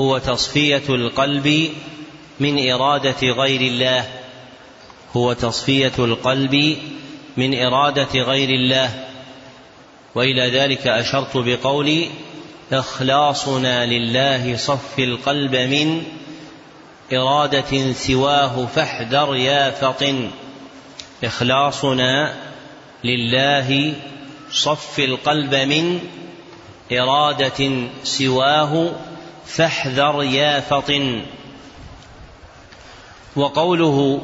[0.00, 1.72] هو تصفية القلب
[2.40, 4.08] من إرادة غير الله.
[5.16, 6.78] هو تصفية القلب
[7.36, 9.04] من إرادة غير الله.
[10.14, 12.10] وإلى ذلك أشرت بقولي
[12.72, 16.02] إخلاصنا لله صف القلب من
[17.12, 20.30] إرادة سواه فاحذر يا فطن.
[21.24, 22.49] إخلاصنا
[23.04, 23.94] لله
[24.52, 26.00] صف القلب من
[26.92, 27.70] إرادة
[28.04, 28.92] سواه
[29.46, 31.22] فاحذر يا فطن.
[33.36, 34.22] وقوله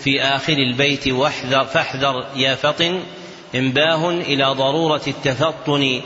[0.00, 3.00] في آخر البيت واحذر فاحذر يا فطن
[3.54, 6.00] انباه إلى ضرورة التفطن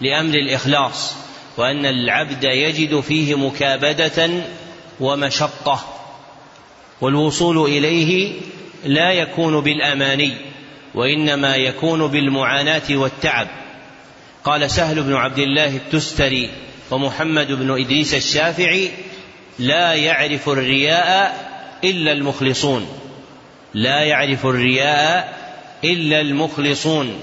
[0.00, 1.14] لأمر الإخلاص
[1.56, 4.30] وأن العبد يجد فيه مكابدة
[5.00, 5.84] ومشقة
[7.00, 8.32] والوصول إليه
[8.84, 10.36] لا يكون بالأماني.
[10.96, 13.48] وإنما يكون بالمعاناة والتعب.
[14.44, 16.50] قال سهل بن عبد الله التستري
[16.90, 18.90] ومحمد بن إدريس الشافعي
[19.58, 21.46] لا يعرف الرياء
[21.84, 22.88] إلا المخلصون.
[23.74, 25.38] لا يعرف الرياء
[25.84, 27.20] إلا المخلصون.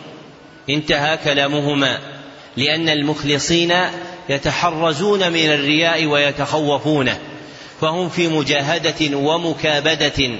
[0.69, 1.99] انتهى كلامهما.
[2.57, 3.73] لأن المخلصين
[4.29, 7.19] يتحرزون من الرياء ويتخوفونه
[7.81, 10.31] فهم في مجاهدة ومكابدة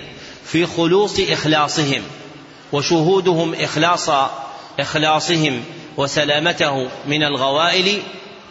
[0.46, 2.04] في خلوص إخلاصهم.
[2.74, 4.10] وشهودهم إخلاص
[4.80, 5.64] إخلاصهم
[5.98, 8.02] وسلامته من الغوائل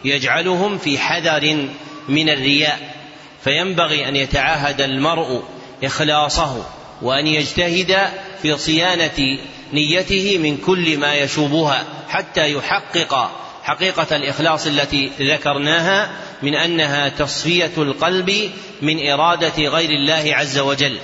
[0.05, 1.67] يجعلهم في حذر
[2.09, 2.95] من الرياء
[3.43, 5.43] فينبغي أن يتعاهد المرء
[5.83, 6.65] إخلاصه
[7.01, 7.97] وأن يجتهد
[8.41, 9.39] في صيانة
[9.73, 13.31] نيته من كل ما يشوبها حتى يحقق
[13.63, 16.11] حقيقة الإخلاص التي ذكرناها
[16.41, 18.51] من أنها تصفية القلب
[18.81, 20.99] من إرادة غير الله عز وجل.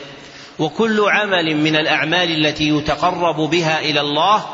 [0.59, 4.45] وكل عمل من الأعمال التي يتقرب بها إلى الله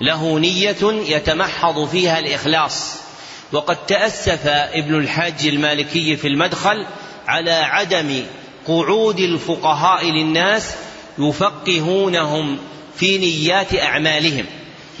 [0.00, 3.06] له نية يتمحض فيها الإخلاص.
[3.52, 6.86] وقد تأسف ابن الحاج المالكي في المدخل
[7.26, 8.22] على عدم
[8.66, 10.74] قعود الفقهاء للناس
[11.18, 12.58] يفقهونهم
[12.96, 14.46] في نيات أعمالهم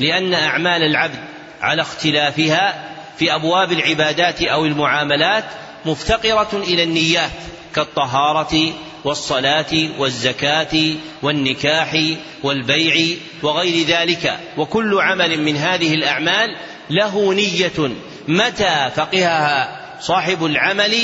[0.00, 1.24] لأن أعمال العبد
[1.60, 5.44] على اختلافها في أبواب العبادات أو المعاملات
[5.84, 7.30] مفتقرة إلى النيات
[7.74, 8.72] كالطهارة
[9.04, 14.38] والصلاة والزكاة والنكاح والبيع وغير ذلك.
[14.56, 16.56] وكل عمل من هذه الأعمال
[16.90, 17.90] له نية.
[18.28, 20.94] متى فقهها صاحب العمل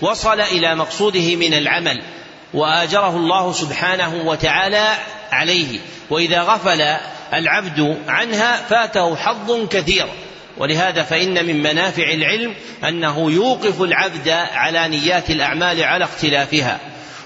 [0.00, 2.02] وصل إلى مقصوده من العمل
[2.54, 4.88] وآجره الله سبحانه وتعالى
[5.32, 5.78] عليه.
[6.10, 6.96] وإذا غفل
[7.34, 10.06] العبد عنها فاته حظ كثير.
[10.58, 12.54] ولهذا فإن من منافع العلم
[12.88, 16.80] أنه يوقف العبد على نيات الأعمال على اختلافها.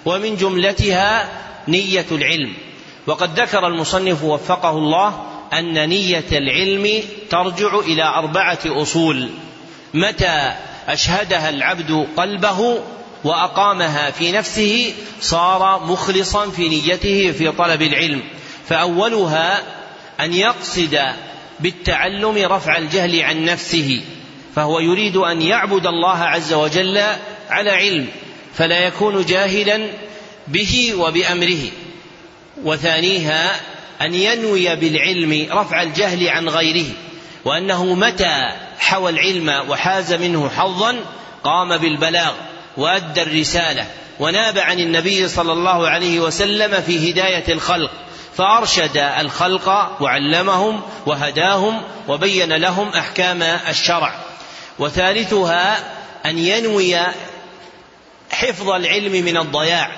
[0.05, 1.29] ومن جملتها
[1.69, 2.53] نية العلم.
[3.07, 9.31] وقد ذكر المصنف وفقه الله أن نية العلم ترجع إلى أربعة أصول.
[9.95, 10.53] متى
[10.89, 12.81] أشهدها العبد قلبه
[13.25, 18.23] وأقامها في نفسه صار مخلصا في نيته في طلب العلم.
[18.69, 19.63] فأولها
[20.21, 20.99] أن يقصد
[21.61, 24.03] بالتعلم رفع الجهل عن نفسه
[24.55, 27.03] فهو يريد أن يعبد الله عز وجل
[27.51, 28.07] على علم.
[28.55, 29.89] فلا يكون جاهلا
[30.49, 31.71] به وبأمره.
[32.65, 33.61] وثانيها
[34.03, 36.87] أن ينوي بالعلم رفع الجهل عن غيره
[37.45, 40.97] وأنه متى حوى العلم وحاز منه حظا
[41.45, 42.33] قام بالبلاغ
[42.77, 43.87] وأدى الرسالة
[44.21, 47.91] وناب عن النبي صلى الله عليه وسلم في هداية الخلق
[48.37, 49.69] فأرشد الخلق
[50.01, 54.15] وعلمهم وهداهم وبين لهم أحكام الشرع.
[54.79, 55.79] وثالثها
[56.27, 56.97] أن ينوي
[58.31, 59.91] حفظ العلم من الضياع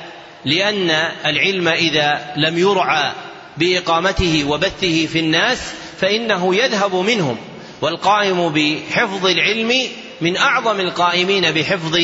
[0.44, 0.90] لأن
[1.26, 3.12] العلم إذا لم يرعى
[3.56, 5.58] بإقامته وبثه في الناس
[6.00, 7.36] فإنه يذهب منهم
[7.80, 9.88] والقائم بحفظ العلم
[10.20, 11.98] من أعظم القائمين بحفظ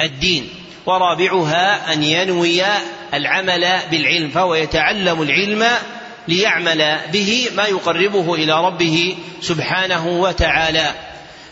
[0.00, 0.48] الدين.
[0.86, 2.62] ورابعها أن ينوي
[3.14, 5.66] العمل بالعلم فهو يتعلم العلم
[6.28, 10.94] ليعمل به ما يقربه إلى ربه سبحانه وتعالى.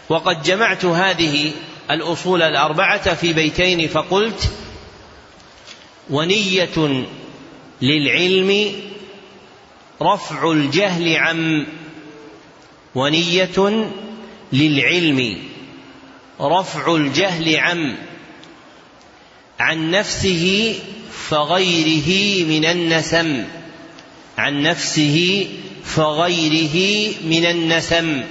[0.09, 1.53] وقد جمعت هذه
[1.91, 4.51] الأصول الأربعة في بيتين فقلت
[6.11, 7.05] ونية
[7.83, 8.73] للعلم
[10.03, 11.67] رفع الجهل عن
[12.95, 13.91] ونية
[14.53, 15.39] للعلم
[16.41, 17.97] رفع الجهل عن
[19.59, 20.75] عن نفسه
[21.29, 23.45] فغيره من النسم
[24.39, 25.49] عن نفسه
[25.85, 28.23] فغيره من النسم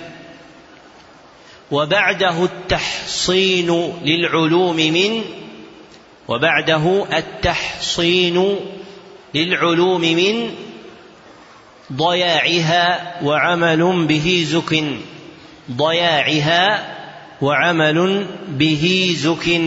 [1.72, 5.22] وبعده التحصين للعلوم من
[6.28, 8.56] وبعده التحصين
[9.36, 10.52] للعلوم من
[11.94, 14.84] ضياعها وعمل به زك.
[15.72, 16.96] ضياعها
[17.42, 19.62] وعمل به زك.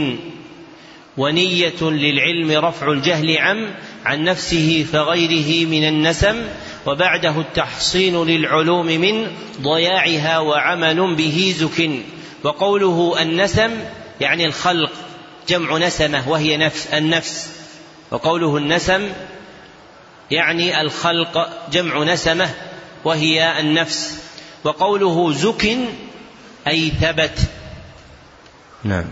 [1.16, 3.74] ونية للعلم رفع الجهل عن
[4.05, 6.42] عن نفسه فغيره من النسم.
[6.87, 11.91] وبعده التحصين للعلوم من ضياعها وعمل به زك
[12.45, 13.70] وقوله النسم
[14.20, 14.93] يعني الخلق
[15.49, 17.51] جمع نسمة وهي نفس النفس.
[18.11, 19.12] وقوله النسم
[20.31, 22.51] يعني الخلق جمع نسمة
[23.05, 24.18] وهي النفس.
[24.64, 25.78] وقوله زك
[26.66, 27.39] أي ثبت.
[28.85, 29.05] نعم.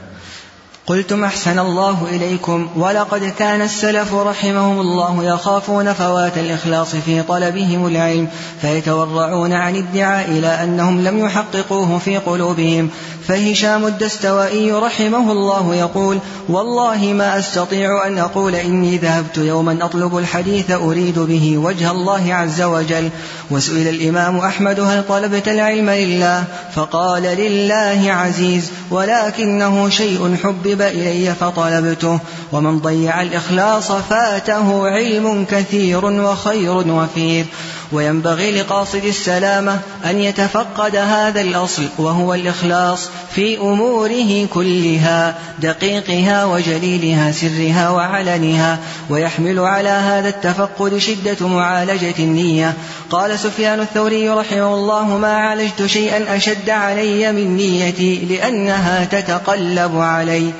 [0.89, 8.29] قلتم أحسن الله إليكم ولقد كان السلف رحمهم الله يخافون فوات الإخلاص في طلبهم العلم
[8.61, 12.91] فيتورعون عن ادعاء إلى أنهم لم يحققوه في قلوبهم
[13.29, 16.19] فهشام الدستوائي رحمه الله يقول
[16.49, 22.63] والله ما أستطيع أن أقول إني ذهبت يوما أطلب الحديث أريد به وجه الله عز
[22.63, 23.11] وجل
[23.51, 32.19] وسئل الإمام أحمد هل طلبت العلم لله فقال لله عزيز ولكنه شيء حبب إلي فطلبته
[32.53, 37.47] ومن ضيع الإخلاص فاته علم كثير وخير وفير.
[37.93, 47.91] وينبغي لقاصد السلامة أن يتفقد هذا الأصل وهو الإخلاص في أموره كلها دقيقها وجليلها سرها
[47.91, 48.79] وعلنها
[49.11, 52.75] ويحمل على هذا التفقد شدة معالجة النية.
[53.11, 60.53] قال سفيان الثوري رحمه الله ما عالجت شيئا أشد علي من نيتي لأنها تتقلب علي.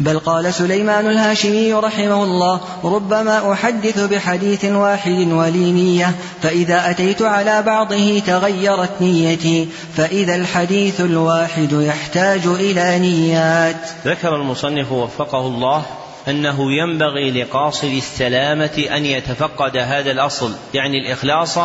[0.00, 7.62] بل قال سليمان الهاشمي رحمه الله ربما أحدث بحديث واحد ولي نية فإذا أتيت على
[7.62, 13.76] بعضه تغيرت نيتي فإذا الحديث الواحد يحتاج إلى نيات.
[14.04, 15.82] ذكر المصنف وفقه الله
[16.28, 21.58] أنه ينبغي لقاصد السلامة أن يتفقد هذا الأصل يعني الإخلاص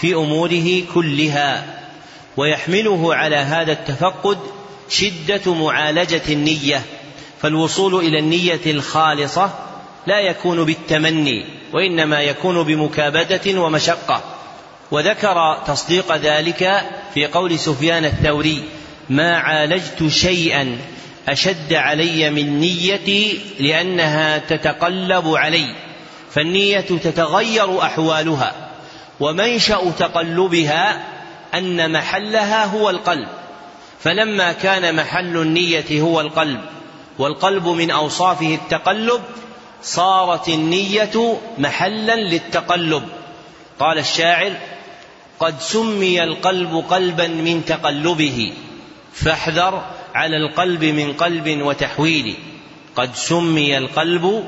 [0.00, 1.64] في أموره كلها
[2.36, 4.38] ويحمله على هذا التفقد
[4.88, 6.82] شدة معالجة النية.
[7.42, 9.50] فالوصول إلى النية الخالصة
[10.06, 14.22] لا يكون بالتمني وإنما يكون بمكابدة ومشقة.
[14.90, 16.82] وذكر تصديق ذلك
[17.14, 18.62] في قول سفيان الثوري
[19.10, 20.78] ما عالجت شيئا
[21.28, 25.74] أشد علي من نيتي لأنها تتقلب علي
[26.30, 28.54] فالنية تتغير أحوالها
[29.20, 31.04] ومنشأ تقلبها
[31.54, 33.28] أن محلها هو القلب
[34.00, 36.60] فلما كان محل النية هو القلب
[37.18, 39.22] والقلب من أوصافه التقلب
[39.82, 43.08] صارت النية محلا للتقلب.
[43.78, 44.52] قال الشاعر
[45.40, 48.52] قد سمي القلب قلبا من تقلبه
[49.12, 49.82] فاحذر
[50.14, 52.34] على القلب من قلب وتحويل
[52.96, 54.44] قد سمي القلب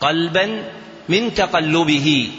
[0.00, 0.64] قلبا
[1.08, 2.30] من تقلبه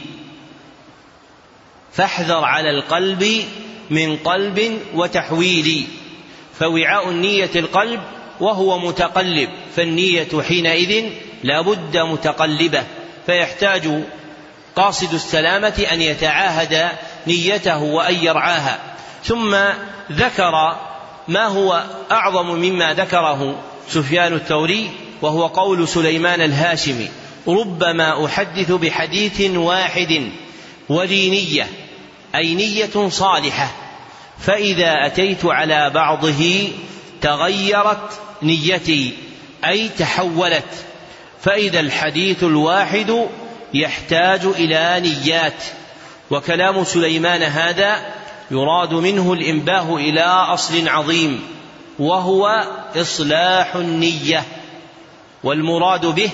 [1.92, 3.46] فاحذر على القلب
[3.90, 5.88] من قلب وتحويل
[6.60, 8.02] فوعاء النية القلب
[8.44, 11.06] وهو متقلب فالنية حينئذ
[11.44, 12.84] لا بد متقلبة
[13.26, 13.90] فيحتاج
[14.76, 16.90] قاصد السلامة أن يتعاهد
[17.28, 18.80] نيته وأن يرعاها.
[19.24, 19.56] ثم
[20.12, 20.78] ذكر
[21.28, 23.56] ما هو أعظم مما ذكره
[23.90, 24.92] سفيان الثوري
[25.22, 27.10] وهو قول سليمان الهاشمي
[27.48, 30.30] ربما أحدث بحديث واحد
[30.90, 31.68] ولي نية
[32.36, 33.72] أي نية صالحة
[34.40, 36.70] فإذا أتيت على بعضه
[37.22, 39.14] تغيرت نيتي
[39.66, 40.86] أي تحولت.
[41.42, 43.28] فإذا الحديث الواحد
[43.74, 45.64] يحتاج إلى نيات.
[46.32, 48.14] وكلام سليمان هذا
[48.52, 51.44] يراد منه الإنباه إلى أصل عظيم
[52.00, 54.44] وهو إصلاح النية.
[55.44, 56.30] والمراد به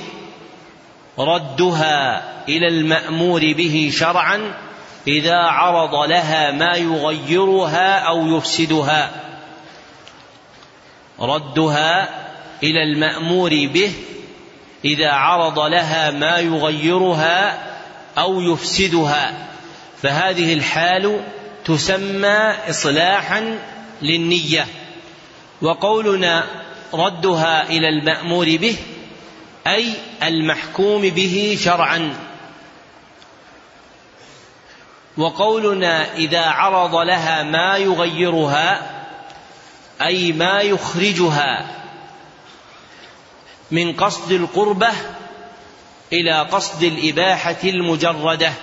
[1.20, 4.54] ردها إلى المأمور به شرعا
[5.08, 9.29] إذا عرض لها ما يغيرها أو يفسدها.
[11.22, 12.10] ردها
[12.64, 13.92] إلى المأمور به
[14.86, 17.58] إذا عرض لها ما يغيرها
[18.18, 19.48] أو يفسدها.
[20.02, 21.22] فهذه الحال
[21.66, 23.60] تسمى إصلاحا
[24.02, 24.68] للنية.
[25.62, 26.46] وقولنا
[26.94, 28.76] ردها إلى المأمور به
[29.68, 29.94] أي
[30.24, 32.14] المحكوم به شرعا.
[35.18, 38.99] وقولنا إذا عرض لها ما يغيرها
[40.02, 41.68] أي ما يخرجها
[43.72, 44.90] من قصد القربة
[46.14, 48.54] إلى قصد الإباحة المجردة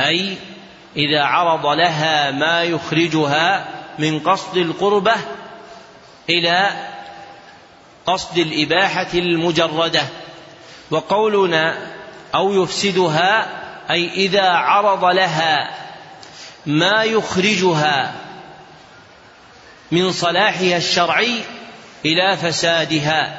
[0.00, 0.36] أي
[0.96, 5.14] إذا عرض لها ما يخرجها من قصد القربة
[6.30, 6.70] إلى
[8.06, 10.02] قصد الإباحة المجردة.
[10.90, 11.78] وقولنا
[12.34, 13.46] أو يفسدها
[13.90, 15.70] أي إذا عرض لها
[16.66, 18.14] ما يخرجها
[19.92, 21.40] من صلاحها الشرعي
[22.04, 23.38] إلى فسادها.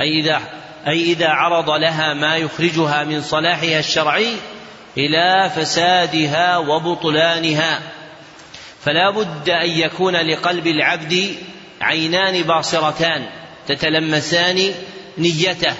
[0.00, 0.40] أي إذا
[0.86, 4.34] أي إذا عرض لها ما يخرجها من صلاحها الشرعي
[4.98, 7.80] إلى فسادها وبطلانها.
[8.84, 11.34] فلا بد أن يكون لقلب العبد
[11.80, 13.28] عينان باصرتان
[13.68, 14.74] تتلمسان
[15.18, 15.74] نيته.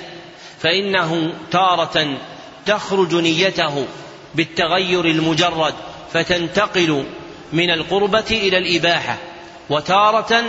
[0.62, 2.18] فإنه تارة
[2.66, 3.86] تخرج نيته
[4.34, 5.74] بالتغير المجرد
[6.12, 7.04] فتنتقل
[7.52, 9.29] من القربة إلى الإباحة.
[9.70, 10.44] وتارة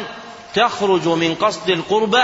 [0.55, 2.23] تخرج من قصد القربة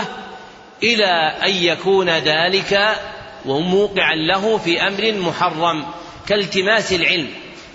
[0.84, 1.06] إلى
[1.46, 3.00] أن يكون ذلك
[3.46, 5.86] وموقعا له في أمر محرم
[6.28, 7.30] كالتماس العلم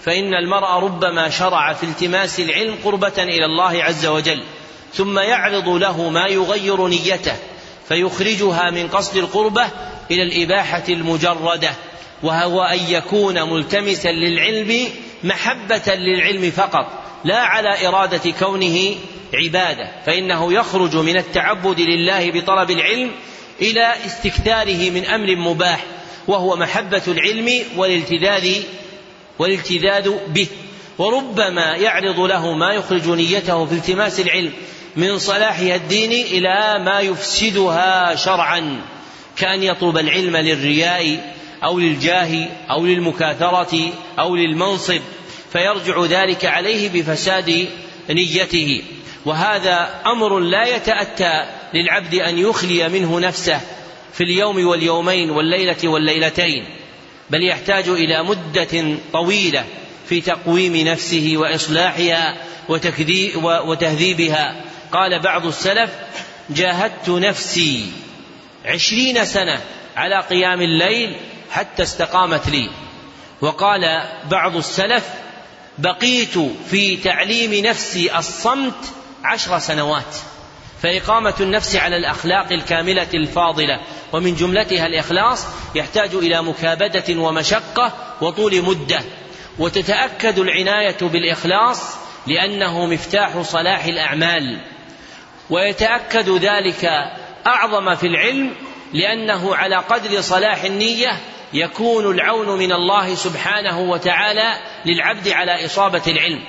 [0.05, 4.43] فإن المرء ربما شرع في التماس العلم قربة إلى الله عز وجل
[4.95, 7.37] ثم يعرض له ما يغير نيته
[7.89, 9.67] فيخرجها من قصد القربة
[10.11, 11.71] إلى الإباحة المجردة
[12.23, 14.89] وهو أن يكون ملتمسا للعلم
[15.25, 17.02] محبة للعلم فقط.
[17.25, 18.95] لا على إرادة كونه
[19.35, 23.11] عبادة فإنه يخرج من التعبد لله بطلب العلم
[23.61, 25.85] إلى استكثاره من أمر مباح
[26.29, 28.63] وهو محبة العلم والالتذاذ
[29.39, 30.47] والالتذاذ به.
[30.99, 34.53] وربما يعرض له ما يخرج نيته في التماس العلم
[34.97, 38.81] من صلاحها الدين إلى ما يفسدها شرعا
[39.37, 45.01] كأن يطلب العلم للرياء أو للجاه أو للمكاثرة أو للمنصب.
[45.53, 47.69] فيرجع ذلك عليه بفساد
[48.11, 48.83] نيته.
[49.25, 51.45] وهذا أمر لا يتأتى
[51.75, 53.61] للعبد أن يخلي منه نفسه
[54.13, 56.65] في اليوم واليومين والليلة والليلتين
[57.31, 59.65] بل يحتاج إلى مدة طويلة
[60.09, 62.37] في تقويم نفسه وإصلاحها
[63.65, 64.65] وتهذيبها.
[64.93, 65.91] قال بعض السلف
[66.51, 67.87] جاهدت نفسي
[68.65, 69.61] عشرين سنة
[69.97, 71.17] على قيام الليل
[71.51, 72.71] حتى استقامت لي.
[73.41, 75.05] وقال بعض السلف
[75.79, 76.39] بقيت
[76.71, 78.93] في تعليم نفسي الصمت
[79.25, 80.17] عشر سنوات
[80.83, 83.81] فإقامة النفس على الأخلاق الكاملة الفاضلة
[84.13, 89.01] ومن جملتها الإخلاص يحتاج إلى مكابدة ومشقة وطول مدة
[89.59, 91.97] وتتأكد العناية بالإخلاص
[92.27, 94.61] لأنه مفتاح صلاح الأعمال
[95.51, 96.91] ويتأكد ذلك
[97.47, 98.55] أعظم في العلم
[98.93, 101.21] لأنه على قدر صلاح النية
[101.55, 104.55] يكون العون من الله سبحانه وتعالى
[104.87, 106.41] للعبد على إصابة العلم.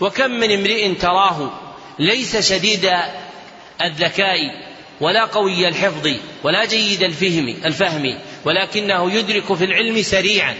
[0.00, 1.50] وكم من امرئ تراه
[1.98, 2.90] ليس شديد
[3.82, 4.38] الذكاء
[5.00, 6.08] ولا قوي الحفظ
[6.44, 10.54] ولا جيد الفهم الفهم ولكنه يدرك في العلم سريعا.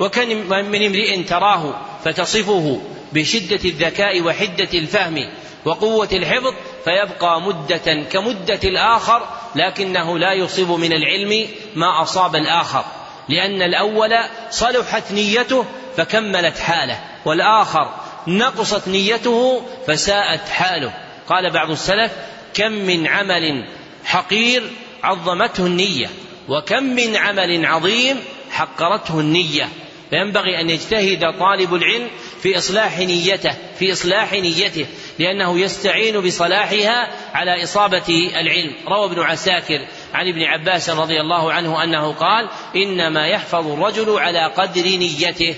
[0.00, 1.74] وكم من امرئ تراه
[2.04, 2.80] فتصفه
[3.12, 5.30] بشدة الذكاء وحدة الفهم
[5.64, 9.26] وقوة الحفظ فيبقى مدة كمدة الآخر
[9.56, 12.84] لكنه لا يصيب من العلم ما أصاب الآخر.
[13.28, 14.10] لأن الأول
[14.50, 15.64] صلحت نيته
[15.96, 17.94] فكملت حاله والآخر
[18.26, 20.92] نقصت نيته فساءت حاله.
[21.28, 22.12] قال بعض السلف
[22.54, 23.68] كم من عمل
[24.04, 24.70] حقير
[25.02, 26.10] عظمته النية
[26.48, 28.16] وكم من عمل عظيم
[28.50, 29.68] حقرته النية.
[30.10, 32.08] فينبغي أن يجتهد طالب العلم
[32.42, 34.86] في إصلاح نيته في إصلاح نيته
[35.18, 38.74] لأنه يستعين بصلاحها على إصابة العلم.
[38.88, 44.44] روى ابن عساكر عن ابن عباس رضي الله عنه أنه قال إنما يحفظ الرجل على
[44.44, 45.54] قدر نيته.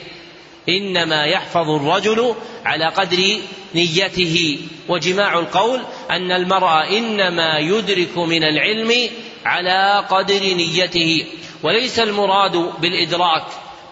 [0.69, 2.35] إنما يحفظ الرجل
[2.65, 3.39] على قدر
[3.75, 4.59] نيته.
[4.89, 5.81] وجماع القول
[6.11, 9.11] أن المرء إنما يدرك من العلم
[9.45, 11.27] على قدر نيته.
[11.63, 13.45] وليس المراد بالإدراك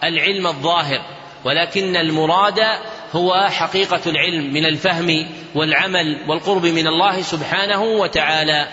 [0.03, 1.01] العلم الظاهر
[1.45, 2.59] ولكن المراد
[3.13, 8.67] هو حقيقة العلم من الفهم والعمل والقرب من الله سبحانه وتعالى.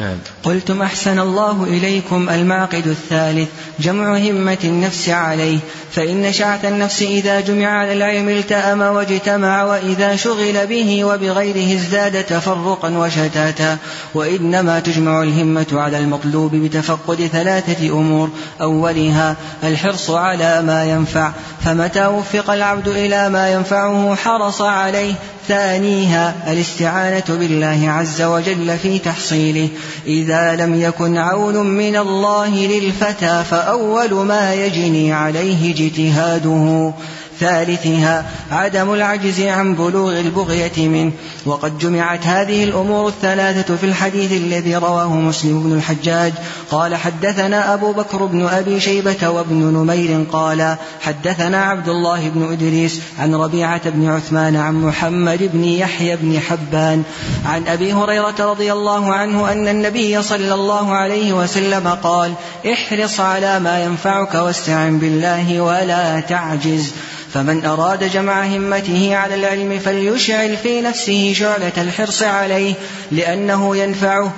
[0.00, 0.16] نعم.
[0.42, 3.48] قلتم أحسن الله إليكم المعقد الثالث
[3.80, 5.58] جمع همة النفس عليه
[5.92, 12.88] فإن شعث النفس إذا جمع على العلم التأم واجتمع وإذا شغل به وبغيره ازداد تفرقا
[12.88, 13.78] وشتاتا
[14.14, 18.30] وإنما تجمع الهمة على المطلوب بتفقد ثلاثة أمور
[18.60, 21.32] أولها الحرص على ما ينفع
[21.64, 25.14] فمتى وفق العبد إلى ما ينفعه حرص عليه
[25.48, 29.68] ثانيها الاستعانة بالله عز وجل في تحصيله.
[30.06, 36.92] إذا لم يكن عون من الله للفتى فأول ما يجني عليه اجتهاده.
[37.40, 41.12] ثالثها عدم العجز عن بلوغ البغية منه.
[41.46, 46.32] وقد جمعت هذه الأمور الثلاثة في الحديث الذي رواه مسلم بن الحجاج.
[46.70, 53.00] قال حدثنا أبو بكر بن أبي شيبة وابن نمير قال حدثنا عبد الله بن إدريس
[53.18, 57.02] عن ربيعة بن عثمان عن محمد بن يحيى بن حبان
[57.46, 62.32] عن أبي هريرة رضي الله عنه أن النبي صلى الله عليه وسلم قال
[62.72, 66.92] احرص على ما ينفعك واستعن بالله ولا تعجز.
[67.34, 72.74] فمن أراد جمع همته على العلم فليشعل في نفسه شعلة الحرص عليه
[73.12, 74.32] لأنه ينفعه.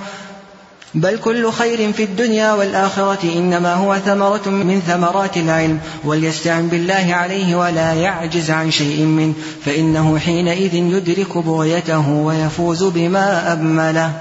[0.93, 5.79] بل كل خير في الدنيا والآخرة إنما هو ثمرة من ثمرات العلم.
[6.03, 9.33] وليستعن بالله عليه ولا يعجز عن شيء منه
[9.65, 14.13] فإنه حينئذ يدرك بغيته ويفوز بما أبمله.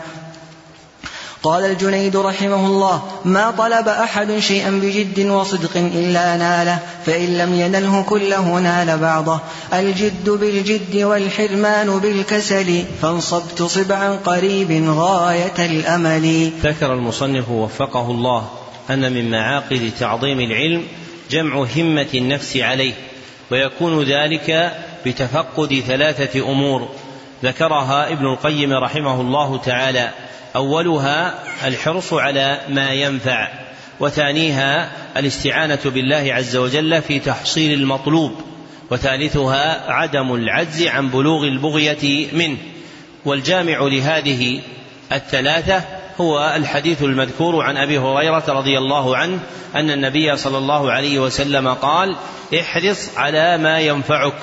[1.42, 8.02] قال الجنيد رحمه الله ما طلب أحد شيئا بجد وصدق إلا ناله فإن لم ينله
[8.02, 9.40] كله نال بعضه
[9.72, 16.52] الجد بالجد والحرمان بالكسل فانصبت صبعا قريب غاية الأمل.
[16.62, 18.48] ذكر المصنف وفقه الله
[18.90, 20.82] أن من معاقد تعظيم العلم
[21.30, 22.94] جمع همة النفس عليه
[23.50, 24.72] ويكون ذلك
[25.06, 26.88] بتفقد ثلاثة أمور.
[27.44, 30.10] ذكرها ابن القيم رحمه الله تعالى.
[30.56, 31.34] أولها
[31.66, 33.48] الحرص على ما ينفع
[34.00, 38.32] وثانيها الاستعانة بالله عز وجل في تحصيل المطلوب
[38.90, 42.58] وثالثها عدم العجز عن بلوغ البغية منه.
[43.24, 44.60] والجامع لهذه
[45.12, 45.84] الثلاثة
[46.20, 49.38] هو الحديث المذكور عن أبي هريرة رضي الله عنه
[49.74, 52.16] أن النبي صلى الله عليه وسلم قال
[52.60, 54.34] احرص على ما ينفعك.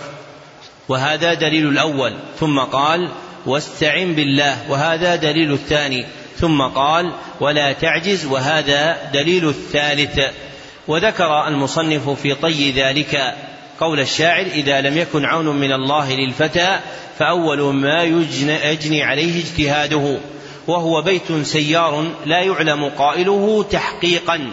[0.90, 3.10] وهذا دليل الأول ثم قال
[3.46, 6.06] واستعن بالله وهذا دليل الثاني
[6.40, 10.20] ثم قال ولا تعجز وهذا دليل الثالث.
[10.88, 13.36] وذكر المصنف في طي ذلك
[13.80, 16.80] قول الشاعر إذا لم يكن عون من الله للفتى
[17.20, 20.18] فأول ما يجني عليه اجتهاده
[20.68, 24.52] وهو بيت سيار لا يعلم قائله تحقيقا.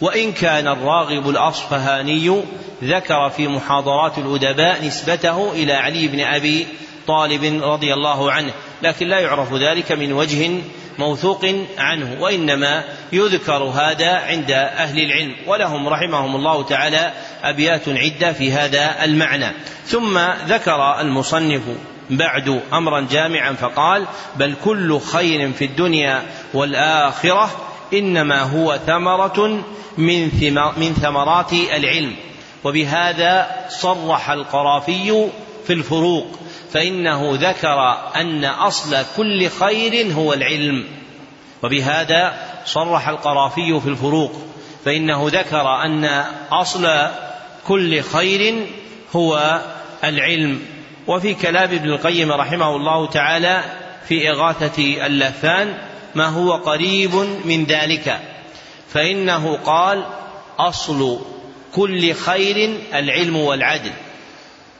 [0.00, 2.42] وإن كان الراغب الأصفهاني
[2.84, 6.66] ذكر في محاضرات الأدباء نسبته إلى علي بن أبي
[7.06, 10.50] طالب رضي الله عنه لكن لا يعرف ذلك من وجه
[10.98, 11.44] موثوق
[11.78, 19.04] عنه وإنما يذكر هذا عند أهل العلم ولهم رحمهم الله تعالى أبيات عدة في هذا
[19.04, 19.52] المعنى.
[19.86, 21.62] ثم ذكر المصنف
[22.10, 26.22] بعد أمرا جامعا فقال بل كل خير في الدنيا
[26.54, 29.64] والآخرة إنما هو ثمرة
[29.98, 30.30] من
[30.76, 32.16] من ثمرات العلم.
[32.64, 35.28] وبهذا صرح القرافي
[35.66, 36.26] في الفروق
[36.72, 40.84] فإنه ذكر أن أصل كل خير هو العلم.
[41.62, 42.34] وبهذا
[42.64, 44.32] صرح القرافي في الفروق
[44.84, 46.04] فإنه ذكر أن
[46.52, 47.08] أصل
[47.66, 48.66] كل خير
[49.16, 49.60] هو
[50.04, 50.60] العلم.
[51.06, 53.62] وفي كلام ابن القيم رحمه الله تعالى
[54.08, 55.74] في إغاثة اللفان
[56.16, 57.14] ما هو قريب
[57.44, 58.20] من ذلك.
[58.88, 60.04] فإنه قال
[60.58, 61.18] أصل
[61.72, 63.92] كل خير العلم والعدل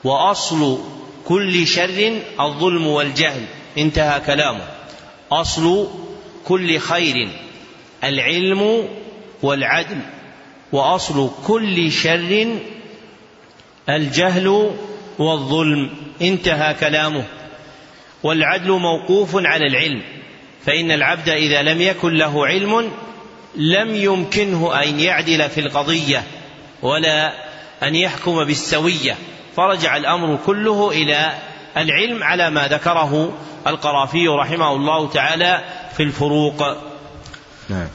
[0.04, 0.78] وأصل
[1.24, 3.44] كل شر الظلم والجهل.
[3.78, 4.68] انتهى كلامه.
[5.32, 5.88] أصل
[6.44, 7.28] كل خير
[8.04, 8.88] العلم
[9.42, 10.00] والعدل
[10.72, 12.46] وأصل كل شر
[13.88, 14.70] الجهل
[15.18, 15.90] والظلم.
[16.22, 17.24] انتهى كلامه.
[18.22, 20.15] والعدل موقوف على العلم.
[20.66, 22.90] فإن العبد إذا لم يكن له علم
[23.56, 26.22] لم يمكنه أن يعدل في القضية
[26.82, 27.32] ولا
[27.82, 29.16] أن يحكم بالسوية.
[29.56, 31.32] فرجع الأمر كله إلى
[31.76, 33.32] العلم على ما ذكره
[33.66, 35.64] القرافي رحمه الله تعالى
[35.96, 36.62] في الفروق.
[37.68, 37.88] نعم.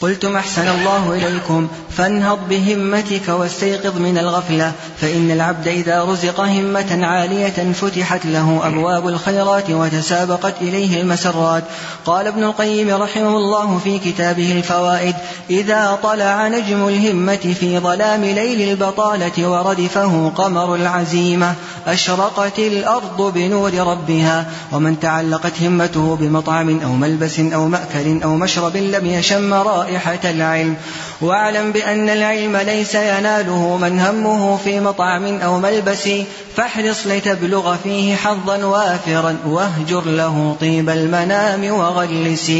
[0.00, 7.72] قلتم أحسن الله إليكم فانهض بهمتك واستيقظ من الغفلة فإن العبد إذا رزق همة عالية
[7.72, 11.64] فتحت له أبواب الخيرات وتسابقت إليه المسرات.
[12.06, 15.14] قال ابن القيم رحمه الله في كتابه الفوائد
[15.50, 21.54] إذا طلع نجم الهمة في ظلام ليل البطالة وردفه قمر العزيمة
[21.86, 29.06] أشرقت الأرض بنور ربها ومن تعلقت همته بمطعم أو ملبس أو مأكل أو مشرب لم
[29.06, 29.87] يشم رائحة
[30.24, 30.76] العلم.
[31.20, 36.08] واعلم بأن العلم ليس يناله من همه في مطعم أو ملبس
[36.56, 42.52] فاحرص لتبلغ فيه حظا وافرا واهجر له طيب المنام وغلس.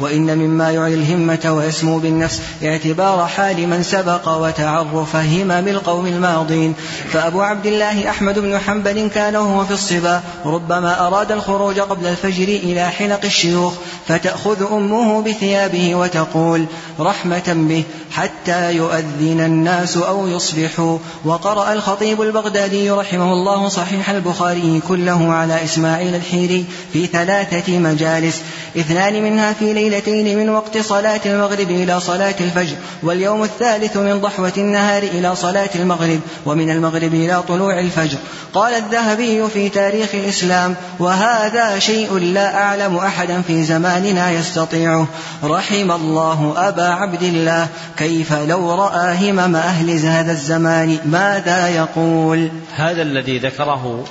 [0.00, 6.74] وإن مما يعلي الهمة ويسمو بالنفس اعتبار حال من سبق وتعرف همم القوم الماضين.
[7.12, 12.48] فأبو عبد الله أحمد بن حنبل كان هو في الصبا ربما أراد الخروج قبل الفجر
[12.48, 13.74] إلى حلق الشيوخ
[14.08, 16.64] فتأخذ أمه بثيابه وتقول
[17.00, 20.98] رحمة به حتى يؤذن الناس أو يصبحوا.
[21.24, 28.40] وقرأ الخطيب البغدادي رحمه الله صحيح البخاري كله على إسماعيل الحيري في ثلاثة مجالس.
[28.76, 34.52] اثنان منها في ليلتين من وقت صلاة المغرب إلى صلاة الفجر واليوم الثالث من ضحوة
[34.56, 38.18] النهار إلى صلاة المغرب ومن المغرب إلى طلوع الفجر.
[38.54, 45.08] قال الذهبي في تاريخ الإسلام وهذا شيء لا أعلم أحدا في زماننا يستطيعه
[45.44, 53.02] رحم الله أبا عبد الله كيف لو رأى همم أهل هذا الزمان ماذا يقول؟ هذا
[53.02, 54.04] الذي ذكره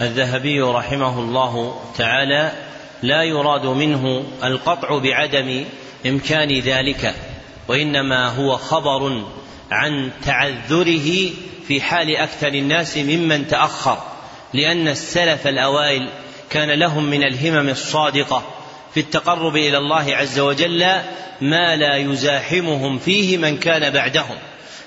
[0.00, 2.52] الذهبي رحمه الله تعالى
[3.02, 5.64] لا يراد منه القطع بعدم
[6.06, 7.14] إمكان ذلك
[7.68, 9.24] وإنما هو خبر
[9.70, 11.30] عن تعذره
[11.66, 13.98] في حال أكثر الناس ممن تأخر
[14.54, 16.08] لأن السلف الأوائل
[16.50, 18.42] كان لهم من الهمم الصادقة
[18.94, 20.86] في التقرب إلى الله عز وجل
[21.40, 24.36] ما لا يزاحمهم فيه من كان بعدهم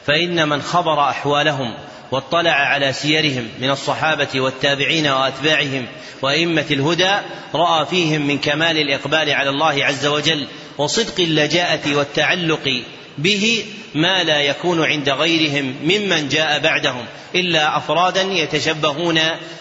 [0.05, 1.73] فإن من خبر أحوالهم
[2.13, 5.85] واطلع على سيرهم من الصحابة والتابعين وأتباعهم
[6.21, 7.11] وأئمة الهدى
[7.55, 10.47] رأى فيهم من كمال الإقبال على الله عز وجل
[10.77, 12.83] وصدق اللجاءة والتعلق
[13.17, 17.05] به ما لا يكون عند غيرهم ممن جاء بعدهم
[17.35, 19.19] إلا أفرادا يتشبهون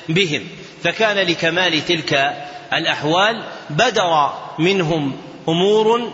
[0.09, 0.43] بهم.
[0.85, 2.35] فكان لكمال تلك
[2.73, 5.17] الأحوال بدر منهم
[5.49, 6.13] أمور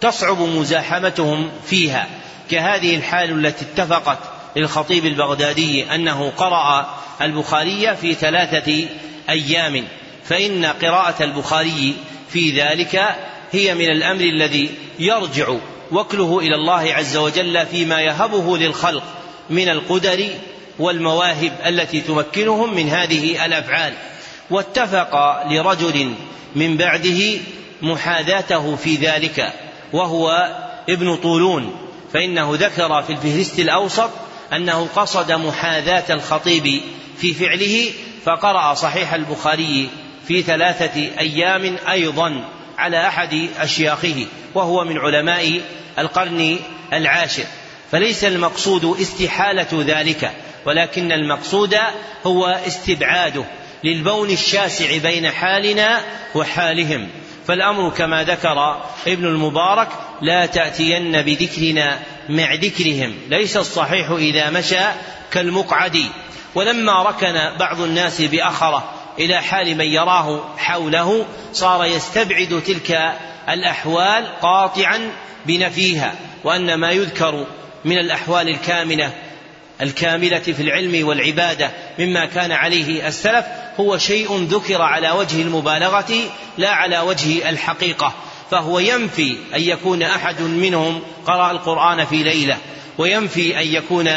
[0.00, 2.06] تصعب مزاحمتهم فيها.
[2.50, 8.86] كهذه الحال التي اتفقت للخطيب البغدادي أنه قرأ البخاري في ثلاثة
[9.30, 9.84] أيام
[10.24, 11.94] فإن قراءة البخاري
[12.28, 13.16] في ذلك
[13.52, 15.54] هي من الأمر الذي يرجع
[15.92, 19.02] وكله إلى الله عز وجل فيما يهبه للخلق
[19.50, 20.28] من القدر
[20.78, 23.92] والمواهب التي تمكنهم من هذه الأفعال.
[24.50, 26.14] واتفق لرجل
[26.56, 27.38] من بعده
[27.82, 29.52] محاذاته في ذلك
[29.92, 30.48] وهو
[30.88, 31.76] ابن طولون
[32.12, 34.10] فإنه ذكر في الفهرست الأوسط
[34.52, 36.80] أنه قصد محاذاة الخطيب
[37.18, 37.90] في فعله
[38.24, 39.88] فقرأ صحيح البخاري
[40.28, 42.44] في ثلاثة أيام أيضا
[42.78, 45.60] على أحد أشياخه وهو من علماء
[45.98, 46.58] القرن
[46.92, 47.44] العاشر.
[47.92, 50.32] فليس المقصود استحالة ذلك
[50.66, 51.76] ولكن المقصود
[52.26, 53.44] هو استبعاده
[53.84, 56.00] للبون الشاسع بين حالنا
[56.34, 57.08] وحالهم.
[57.48, 59.88] فالأمر كما ذكر ابن المبارك
[60.22, 63.14] لا تأتين بذكرنا مع ذكرهم.
[63.28, 64.84] ليس الصحيح إذا مشى
[65.30, 65.98] كالمقعد.
[66.54, 73.12] ولما ركن بعض الناس بأخره إلى حال من يراه حوله صار يستبعد تلك
[73.48, 75.10] الأحوال قاطعا
[75.46, 76.14] بنفيها.
[76.44, 77.46] وأن ما يذكر
[77.84, 79.12] من الأحوال الكامنة
[79.82, 83.44] الكاملة في العلم والعبادة مما كان عليه السلف
[83.80, 86.14] هو شيء ذكر على وجه المبالغة
[86.58, 88.14] لا على وجه الحقيقة.
[88.50, 92.56] فهو ينفي أن يكون أحد منهم قرأ القرآن في ليلة
[92.98, 94.08] وينفي أن يكون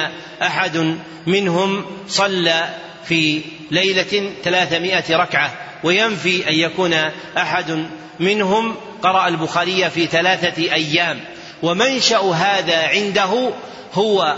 [0.42, 0.98] أحد
[1.28, 2.70] منهم صلى
[3.06, 3.42] في
[3.72, 5.54] ليلة ثلاثمائة ركعة
[5.84, 6.94] وينفي أن يكون
[7.38, 7.86] أحد
[8.20, 11.20] منهم قرأ البخاري في ثلاثة أيام.
[11.64, 13.52] ومنشأ هذا عنده
[13.94, 14.36] هو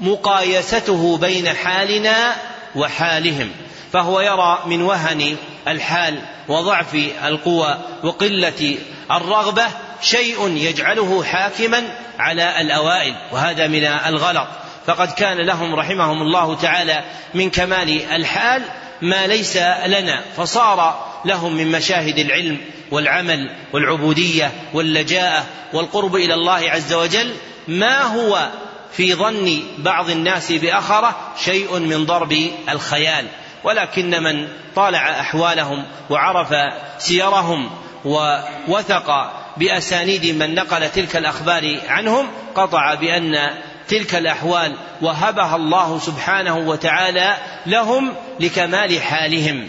[0.00, 2.34] مقايسته بين حالنا
[2.76, 3.50] وحالهم
[3.92, 5.36] فهو يرى من وهن
[5.68, 6.94] الحال وضعف
[7.24, 8.78] القوى وقلة
[9.10, 9.66] الرغبة
[10.02, 11.82] شيء يجعله حاكما
[12.18, 14.48] على الأوائل وهذا من الغلط.
[14.86, 18.62] فقد كان لهم رحمهم الله تعالى من كمال الحال
[19.02, 22.58] ما ليس لنا فصار لهم من مشاهد العلم
[22.90, 27.34] والعمل والعبودية واللجاءة والقرب إلى الله عز وجل
[27.68, 28.50] ما هو
[28.92, 33.26] في ظن بعض الناس بآخره شيء من ضرب الخيال.
[33.64, 36.54] ولكن من طالع أحوالهم وعرف
[36.98, 37.70] سيرهم
[38.04, 43.50] ووثق بأسانيد من نقل تلك الأخبار عنهم قطع بأن
[43.88, 47.36] تلك الأحوال وهبها الله سبحانه وتعالى
[47.66, 49.68] لهم لكمال حالهم.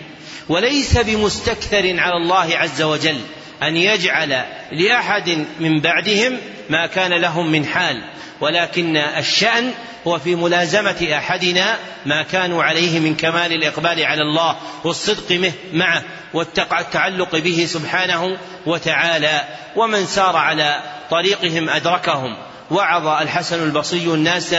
[0.50, 3.22] وليس بمستكثر على الله عز وجل.
[3.64, 6.38] أن يجعل لأحد من بعدهم
[6.70, 8.04] ما كان لهم من حال
[8.42, 9.72] ولكن الشأن
[10.08, 16.04] هو في ملازمة أحدنا ما كانوا عليه من كمال الإقبال على الله والصدق معه
[16.34, 19.42] والتعلق به سبحانه وتعالى.
[19.76, 20.82] ومن سار على
[21.12, 22.38] طريقهم أدركهم.
[22.72, 24.56] وعظ الحسن البصري الناس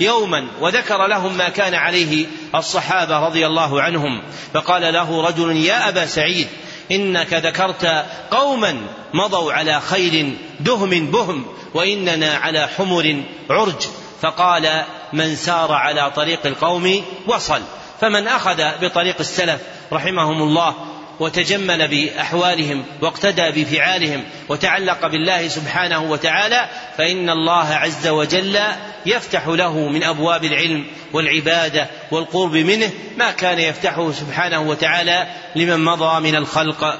[0.00, 4.22] يوما وذكر لهم ما كان عليه الصحابة رضي الله عنهم.
[4.54, 6.48] فقال له رجل يا أبا سعيد
[6.90, 8.76] إنك ذكرت قوما
[9.14, 13.82] مضوا على خيل دهم بهم وإننا على حمر عرج.
[14.22, 17.62] فقال من سار على طريق القوم وصل.
[18.00, 19.60] فمن أخذ بطريق السلف
[19.92, 20.74] رحمهم الله
[21.20, 28.58] وتجمل بأحوالهم واقتدى بفعالهم وتعلق بالله سبحانه وتعالى فإن الله عز وجل
[29.06, 36.20] يفتح له من أبواب العلم والعبادة والقرب منه ما كان يفتحه سبحانه وتعالى لمن مضى
[36.20, 36.98] من الخلق.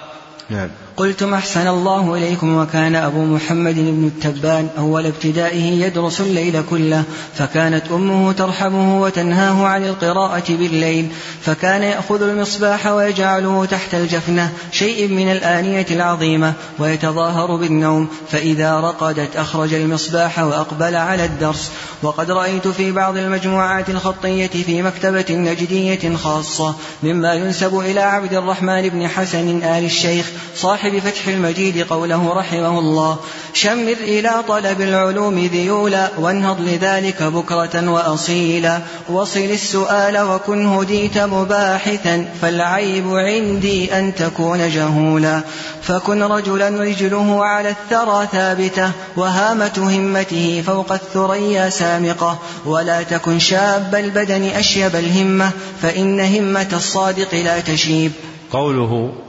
[0.51, 0.71] نعم.
[0.97, 7.83] قلتم أحسن الله إليكم وكان أبو محمد بن التبان أول ابتدائه يدرس الليل كله فكانت
[7.93, 11.09] أمه ترحمه وتنهاه عن القراءة بالليل
[11.43, 19.75] فكان يأخذ المصباح ويجعله تحت الجفنة شيء من الآنية العظيمة ويتظاهر بالنوم فإذا رقدت أخرج
[19.75, 21.71] المصباح وأقبل على الدرس
[22.03, 28.89] وقد رأيت في بعض المجموعات الخطية في مكتبة نجدية خاصة مما ينسب إلى عبد الرحمن
[28.89, 33.19] بن حسن آل الشيخ صاحب صاحب فتح المجيد قوله رحمه الله.
[33.53, 38.81] شمر إلى طلب العلوم ذيولا وانهض لذلك بكرة وأصيلا.
[39.09, 45.41] وصل السؤال وكن هديت مباحثا فالعيب عندي أن تكون جهولا.
[45.83, 52.39] فكن رجلا رجله على الثرى ثابتة وهامة همته فوق الثريا سامقة.
[52.67, 55.51] ولا تكن شاب البدن أشيب الهمة
[55.83, 58.13] فإن همة الصادق لا تشيب.
[58.53, 59.26] قوله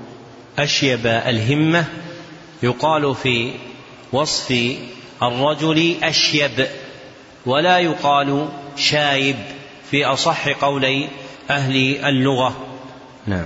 [0.60, 1.86] أشيب الهمة
[2.64, 3.54] يقال في
[4.12, 4.76] وصف
[5.24, 6.68] الرجل أشيب
[7.46, 9.36] ولا يقال شايب
[9.92, 11.10] في أصح قولي
[11.50, 12.56] أهل اللغة.
[13.28, 13.46] نعم.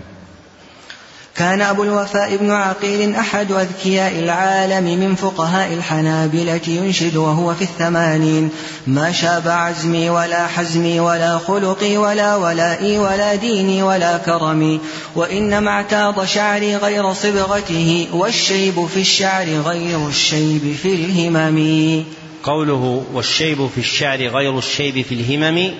[1.41, 8.49] كان أبو الوفاء بن عقيل أحد أذكياء العالم من فقهاء الحنابلة ينشد وهو في الثمانين.
[8.87, 14.79] ما شاب عزمي ولا حزمي ولا خلقي ولا ولائي ولا ديني ولا كرمي.
[15.15, 22.03] وإنما اعتاض شعري غير صبغته والشيب في الشعر غير الشيب في الهمم.
[22.43, 25.73] قوله والشيب في الشعر غير الشيب في الهمم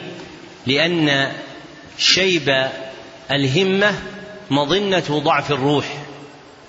[0.68, 1.32] لأن
[1.98, 2.68] شيب
[3.32, 3.94] الهمة
[4.52, 5.86] مظنة ضعف الروح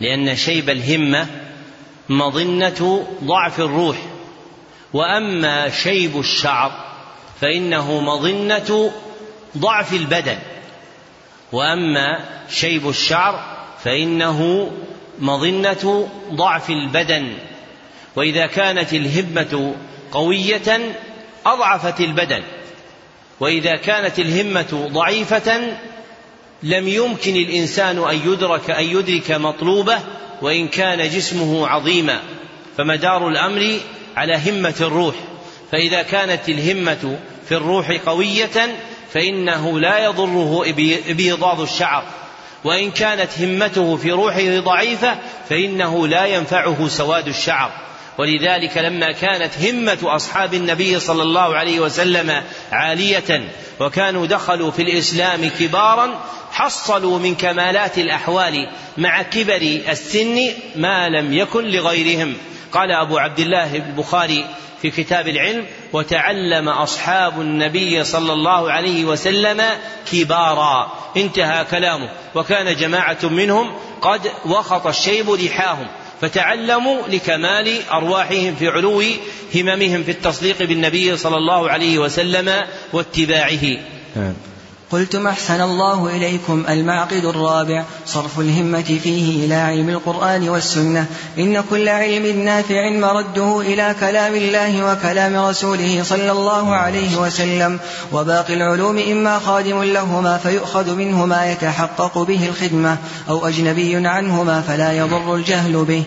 [0.01, 1.27] لأن شيب الهمة
[2.09, 3.97] مظنة ضعف الروح.
[4.93, 6.73] وأما شيب الشعر
[7.41, 8.93] فإنه مظنة
[9.59, 10.39] ضعف البدن.
[11.53, 14.71] وأما شيب الشعر فإنه
[15.19, 17.33] مظنة ضعف البدن.
[18.17, 19.75] وإذا كانت الهمة
[20.13, 20.97] قوية
[21.47, 22.43] أضعفت البدن.
[23.41, 25.77] وإذا كانت الهمة ضعيفة
[26.63, 29.99] لم يمكن الإنسان أن يدرك أن يدرك مطلوبه
[30.43, 32.21] وإن كان جسمه عظيما
[32.79, 33.79] فمدار الأمر
[34.17, 35.15] على همة الروح.
[35.73, 38.77] فإذا كانت الهمة في الروح قوية
[39.13, 40.65] فإنه لا يضره
[41.09, 42.05] إبيضاض الشعر.
[42.65, 47.71] وإن كانت همته في روحه ضعيفة فإنه لا ينفعه سواد الشعر.
[48.19, 52.43] ولذلك لما كانت همة أصحاب النبي صلى الله عليه وسلم
[52.73, 53.49] عالية
[53.81, 56.21] وكانوا دخلوا في الإسلام كبارا
[56.53, 62.37] حصلوا من كمالات الأحوال مع كبر السن ما لم يكن لغيرهم.
[62.73, 64.47] قال أبو عبد الله البخاري
[64.83, 69.63] في كتاب العلم وتعلم أصحاب النبي صلى الله عليه وسلم
[70.13, 75.87] كبارا انتهى كلامه وكان جماعة منهم قد وخط الشيب لحاهم
[76.23, 79.03] فتعلموا لكمال أرواحهم في علو
[79.55, 83.79] هممهم في التصديق بالنبي صلى الله عليه وسلم واتباعه
[84.17, 84.35] نعم.
[84.93, 91.07] قلتم أحسن الله إليكم المعقد الرابع صرف الهمة فيه إلى علم القرآن والسنة.
[91.39, 97.79] إن كل علم نافع مرده إلى كلام الله وكلام رسوله صلى الله عليه وسلم.
[98.13, 102.97] وباقي العلوم إما خادم لهما فيؤخذ منه ما يتحقق به الخدمة
[103.29, 106.05] أو أجنبي عنهما فلا يضر الجهل به.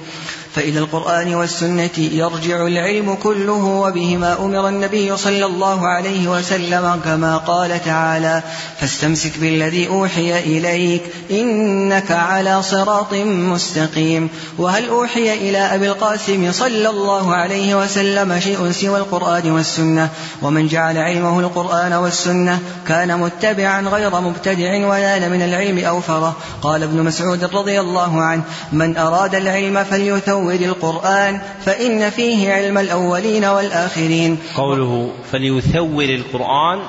[0.56, 7.84] فإلى القرآن والسنة يرجع العلم كله وبهما أمر النبي صلى الله عليه وسلم كما قال
[7.84, 8.44] تعالى
[8.80, 11.02] فاستمسك بالذي أوحي إليك
[11.32, 18.98] إنك على صراط مستقيم وهل أوحي إلى أبي القاسم صلى الله عليه وسلم شيء سوى
[18.98, 20.10] القرآن والسنة
[20.42, 27.04] ومن جعل علمه القرآن والسنة كان متبعا غير مبتدع ونال من العلم أوفره قال ابن
[27.04, 28.44] مسعود رضي الله عنه
[28.74, 34.38] من أراد العلم فليثور فليثور القرآن فإن فيه علم الأولين والآخرين.
[34.56, 36.80] قوله فليثور القرآن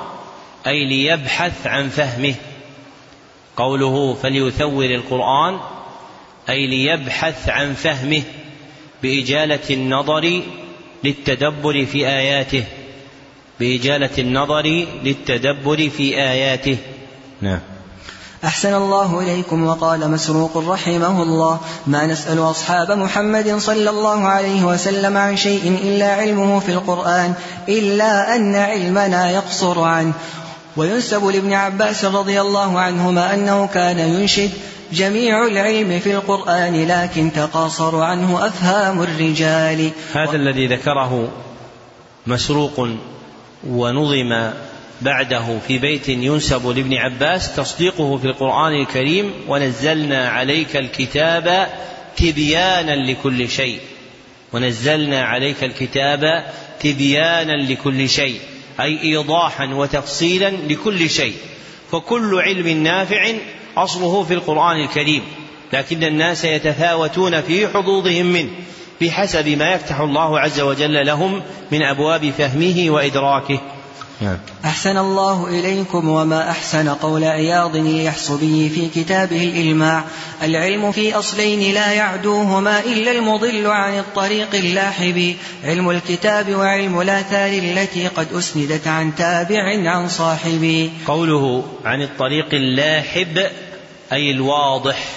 [0.67, 2.35] أي ليبحث عن فهمه.
[3.57, 5.59] قوله فليثور القرآن
[6.49, 8.23] أي ليبحث عن فهمه
[9.03, 10.43] بإجالة النظر
[11.05, 12.65] للتدبر في آياته.
[13.61, 16.77] بإجالة النظر للتدبر في آياته.
[17.41, 17.76] نعم.
[18.45, 25.17] أحسن الله إليكم وقال مسروق رحمه الله ما نسأل أصحاب محمد صلى الله عليه وسلم
[25.17, 27.35] عن شيء إلا علمه في القرآن
[27.69, 30.13] إلا أن علمنا يقصر عنه
[30.77, 34.51] وينسب لابن عباس رضي الله عنهما أنه كان ينشد
[34.93, 40.33] جميع العلم في القرآن لكن تقاصر عنه أفهام الرجال هذا.
[40.33, 41.29] الذي ذكره
[42.27, 42.89] مسروق
[43.69, 44.51] ونظم
[45.03, 51.69] بعده في بيت ينسب لابن عباس تصديقه في القرآن الكريم ونزلنا عليك الكتاب
[52.17, 53.81] تبيانا لكل شيء.
[54.53, 56.45] ونزلنا عليك الكتاب
[56.81, 58.41] تبيانا لكل شيء
[58.81, 61.35] أي إيضاحا وتفصيلا لكل شيء.
[61.93, 63.33] فكل علم نافع
[63.77, 65.23] أصله في القرآن الكريم
[65.73, 68.51] لكن الناس يتفاوتون في حظوظهم منه
[69.01, 71.43] بحسب ما يفتح الله عز وجل لهم
[71.73, 73.61] من أبواب فهمه وإدراكه.
[74.21, 74.39] نعم.
[74.65, 80.05] أحسن الله إليكم وما أحسن قول عياض اليحصبي في كتابه الإلماع.
[80.43, 85.37] العلم في أصلين لا يعدوهما إلا المضل عن الطريق اللاحب.
[85.65, 90.91] علم الكتاب وعلم الآثار التي قد أسندت عن تابع عن صاحب.
[91.07, 93.47] قوله عن الطريق اللاحب
[94.13, 95.09] أي الواضح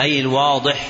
[0.00, 0.86] أي الواضح.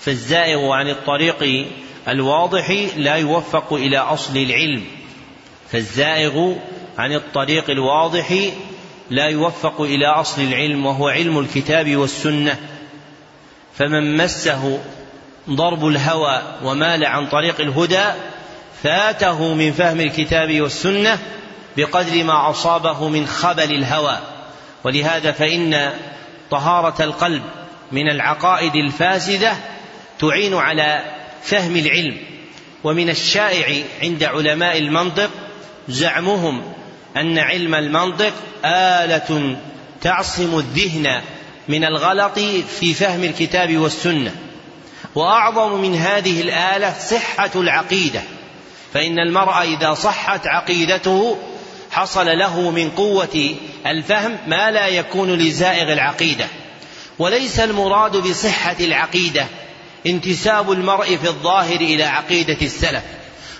[0.00, 1.66] فالزائغ عن الطريق
[2.08, 4.84] الواضح لا يوفق إلى أصل العلم.
[5.72, 6.52] فالزائغ
[6.98, 8.34] عن الطريق الواضح
[9.10, 12.58] لا يوفق إلى أصل العلم وهو علم الكتاب والسنة.
[13.74, 14.78] فمن مسه
[15.50, 18.04] ضرب الهوى ومال عن طريق الهدى
[18.82, 21.18] فاته من فهم الكتاب والسنة
[21.76, 24.18] بقدر ما أصابه من خبل الهوى.
[24.84, 25.92] ولهذا فإن
[26.50, 27.42] طهارة القلب
[27.92, 29.56] من العقائد الفاسدة
[30.18, 31.04] تعين على
[31.42, 32.16] فهم العلم
[32.84, 35.30] ومن الشائع عند علماء المنطق
[35.88, 36.62] زعمهم
[37.16, 38.32] أن علم المنطق
[38.64, 39.56] آلة
[40.02, 41.22] تعصم الذهن
[41.68, 42.38] من الغلط
[42.80, 44.34] في فهم الكتاب والسنة.
[45.14, 48.22] وأعظم من هذه الآلة صحة العقيدة.
[48.94, 51.36] فإن المرء إذا صحت عقيدته
[51.90, 53.54] حصل له من قوة
[53.86, 56.46] الفهم ما لا يكون لزائغ العقيدة.
[57.18, 59.46] وليس المراد بصحة العقيدة
[60.06, 63.02] انتساب المرء في الظاهر إلى عقيدة السلف.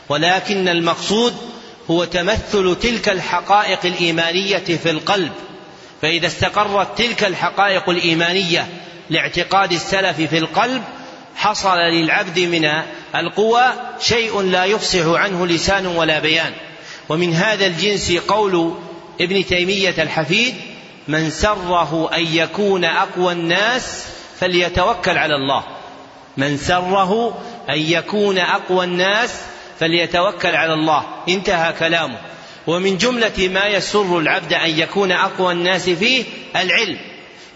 [0.09, 1.35] ولكن المقصود
[1.91, 5.33] هو تمثل تلك الحقائق الإيمانية في القلب.
[6.03, 8.69] فإذا استقرت تلك الحقائق الإيمانية
[9.11, 10.83] لاعتقاد السلف في القلب
[11.37, 12.69] حصل للعبد من
[13.15, 13.63] القوى
[14.01, 16.53] شيء لا يفصح عنه لسان ولا بيان.
[17.09, 18.75] ومن هذا الجنس قول
[19.21, 20.55] ابن تيمية الحفيد
[21.09, 24.07] من سره أن يكون أقوى الناس
[24.41, 25.65] فليتوكل على الله.
[26.37, 27.39] من سره
[27.71, 29.41] أن يكون أقوى الناس
[29.81, 31.05] فليتوكل على الله.
[31.29, 32.19] انتهى كلامه.
[32.67, 36.25] ومن جملة ما يسر العبد أن يكون أقوى الناس فيه
[36.57, 36.99] العلم.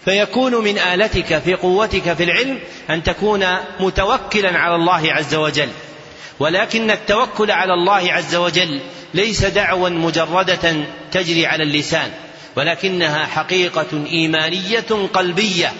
[0.05, 2.59] فيكون من آلتك في قوتك في العلم
[2.89, 3.45] أن تكون
[3.79, 5.69] متوكلا على الله عز وجل.
[6.39, 8.79] ولكن التوكل على الله عز وجل
[9.13, 10.75] ليس دعوى مجردة
[11.11, 12.11] تجري على اللسان.
[12.55, 15.73] ولكنها حقيقة إيمانية قلبية.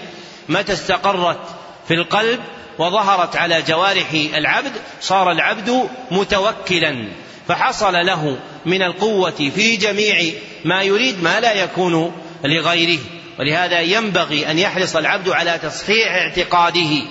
[0.50, 1.40] متى استقرت
[1.88, 2.40] في القلب
[2.82, 4.72] وظهرت على جوارح العبد
[5.02, 7.08] صار العبد متوكلا.
[7.48, 10.34] فحصل له من القوة في جميع
[10.66, 12.12] ما يريد ما لا يكون
[12.44, 13.00] لغيره.
[13.40, 17.04] ولهذا ينبغي أن يحرص العبد على تصحيح اعتقاده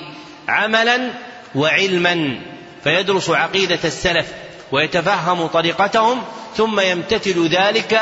[0.48, 1.10] عملا
[1.54, 2.40] وعلما.
[2.84, 4.26] فيدرس عقيدة السلف
[4.72, 6.22] ويتفهم طريقتهم
[6.56, 8.00] ثم يمتثل ذلك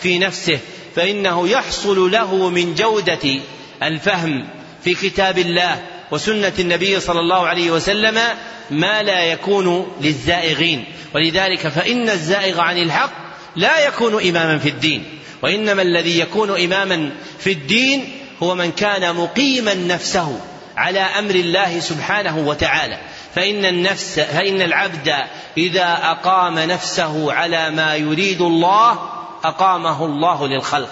[0.00, 0.58] في نفسه.
[0.96, 3.40] فإنه يحصل له من جودة
[3.82, 4.48] الفهم
[4.84, 8.20] في كتاب الله وسنة النبي صلى الله عليه وسلم
[8.70, 10.84] ما لا يكون للزائغين.
[11.14, 13.10] ولذلك فإن الزائغ عن الحق
[13.56, 15.04] لا يكون إماما في الدين.
[15.42, 20.40] وإنما الذي يكون إماما في الدين هو من كان مقيما نفسه
[20.76, 22.98] على أمر الله سبحانه وتعالى.
[23.34, 25.14] فإن النفس فإن العبد
[25.56, 28.92] إذا أقام نفسه على ما يريد الله
[29.44, 30.90] أقامه الله للخلق.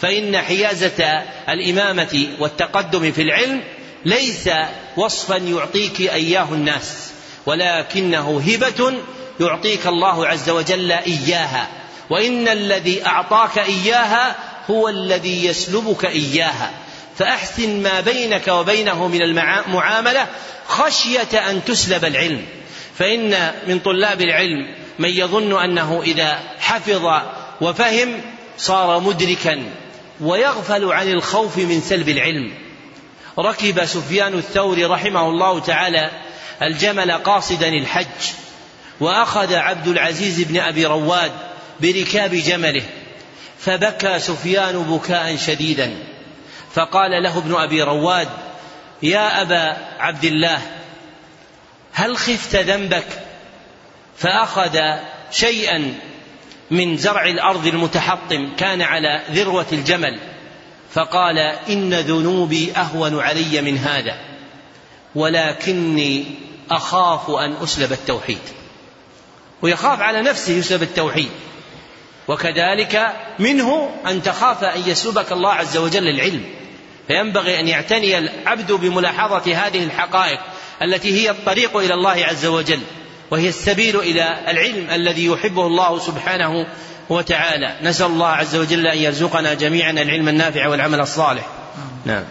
[0.00, 3.60] فإن حيازة الإمامة والتقدم في العلم
[4.04, 4.50] ليس
[4.96, 7.10] وصفا يعطيك إياه الناس
[7.46, 8.92] ولكنه هبة
[9.40, 11.68] يعطيك الله عز وجل إياها.
[12.10, 14.36] وإن الذي أعطاك إياها
[14.70, 16.70] هو الذي يسلبك إياها.
[17.18, 20.26] فأحسن ما بينك وبينه من المعاملة
[20.68, 22.46] خشية أن تسلب العلم.
[22.98, 27.22] فإن من طلاب العلم من يظن أنه إذا حفظ
[27.60, 28.20] وفهم
[28.58, 29.62] صار مدركا
[30.20, 32.52] ويغفل عن الخوف من سلب العلم.
[33.38, 36.10] ركب سفيان الثوري رحمه الله تعالى
[36.62, 38.32] الجمل قاصدا الحج
[39.00, 41.32] وأخذ عبد العزيز بن أبي رواد
[41.80, 42.82] بركاب جمله
[43.58, 45.94] فبكى سفيان بكاء شديدا
[46.74, 48.28] فقال له ابن أبي رواد
[49.02, 50.60] يا أبا عبد الله
[51.92, 53.06] هل خفت ذنبك؟
[54.16, 54.78] فأخذ
[55.30, 55.94] شيئا
[56.70, 60.31] من زرع الأرض المتحطم كان على ذروة الجمل
[60.92, 61.38] فقال
[61.68, 64.16] إن ذنوبي أهون علي من هذا
[65.14, 66.24] ولكني
[66.70, 68.38] أخاف أن أسلب التوحيد.
[69.62, 71.30] ويخاف على نفسه يسلب التوحيد.
[72.28, 76.44] وكذلك منه أن تخاف أن يسلبك الله عز وجل العلم.
[77.06, 80.40] فينبغي أن يعتني العبد بملاحظة هذه الحقائق
[80.82, 82.80] التي هي الطريق إلى الله عز وجل
[83.30, 86.66] وهي السبيل إلى العلم الذي يحبه الله سبحانه
[87.08, 87.76] وتعالى.
[87.82, 91.46] نسأل الله عز وجل أن يرزقنا جميعا العلم النافع والعمل الصالح.
[92.04, 92.24] نعم.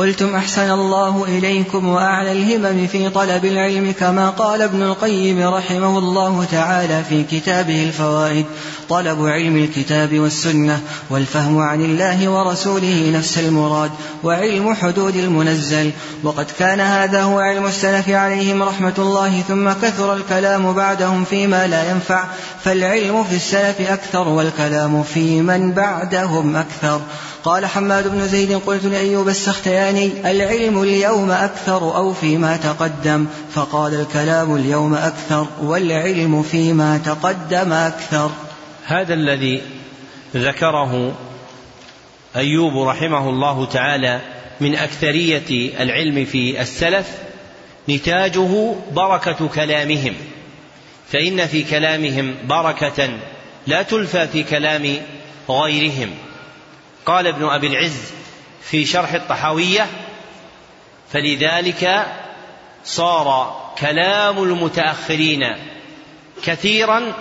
[0.00, 6.44] قلتم أحسن الله إليكم وأعلى الهمم في طلب العلم كما قال ابن القيم رحمه الله
[6.44, 8.46] تعالى في كتابه الفوائد.
[8.88, 10.80] طلب علم الكتاب والسنة
[11.10, 13.90] والفهم عن الله ورسوله نفس المراد
[14.24, 15.90] وعلم حدود المنزل.
[16.22, 21.90] وقد كان هذا هو علم السلف عليهم رحمة الله ثم كثر الكلام بعدهم فيما لا
[21.90, 22.24] ينفع.
[22.64, 27.00] فالعلم في السلف أكثر والكلام في من بعدهم أكثر.
[27.44, 34.56] قال حماد بن زيد قلت لأيوب السختياني العلم اليوم أكثر أو فيما تقدم؟ فقال الكلام
[34.56, 38.30] اليوم أكثر والعلم فيما تقدم أكثر.
[38.86, 39.62] هذا الذي
[40.36, 41.12] ذكره
[42.36, 44.20] أيوب رحمه الله تعالى
[44.60, 47.06] من أكثرية العلم في السلف
[47.88, 50.14] نتاجه بركة كلامهم
[51.12, 53.10] فإن في كلامهم بركة
[53.66, 54.96] لا تلفى في كلام
[55.50, 56.10] غيرهم.
[57.06, 58.00] قال ابن أبي العز
[58.62, 59.86] في شرح الطحاوية
[61.12, 62.06] فلذلك
[62.84, 65.56] صار كلام المتأخرين
[66.44, 67.12] كثيرا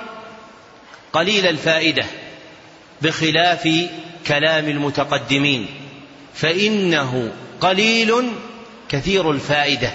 [1.14, 2.06] قليل الفائدة
[3.02, 3.70] بخلاف
[4.28, 5.68] كلام المتقدمين
[6.34, 7.32] فإنه
[7.62, 8.14] قليل
[8.90, 9.92] كثير الفائدة.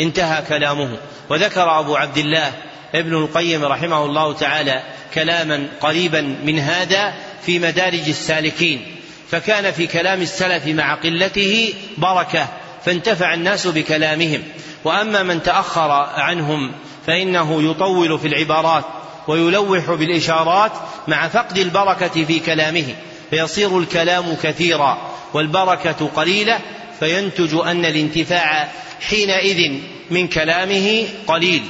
[0.00, 0.98] انتهى كلامه.
[1.30, 2.52] وذكر أبو عبد الله
[2.94, 4.82] ابن القيم رحمه الله تعالى
[5.14, 7.14] كلاما قريبا من هذا
[7.46, 8.96] في مدارج السالكين.
[9.32, 12.48] فكان في كلام السلف مع قلته بركة
[12.84, 14.42] فانتفع الناس بكلامهم.
[14.84, 16.72] وأما من تأخر عنهم
[17.06, 18.84] فإنه يطول في العبارات
[19.28, 20.72] ويلوح بالإشارات
[21.08, 22.94] مع فقد البركة في كلامه
[23.30, 26.58] فيصير الكلام كثيرا والبركة قليلة
[27.00, 28.68] فينتج أن الانتفاع
[29.00, 29.72] حينئذ
[30.10, 31.62] من كلامه قليل.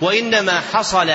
[0.00, 1.12] وإنما حصل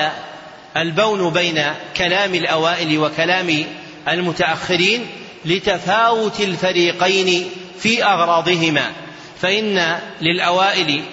[0.76, 1.62] البون بين
[1.96, 3.64] كلام الأوائل وكلام
[4.08, 5.06] المتأخرين
[5.44, 8.92] لتفاوت الفريقين في أغراضهما
[9.40, 11.04] فإن للأوائل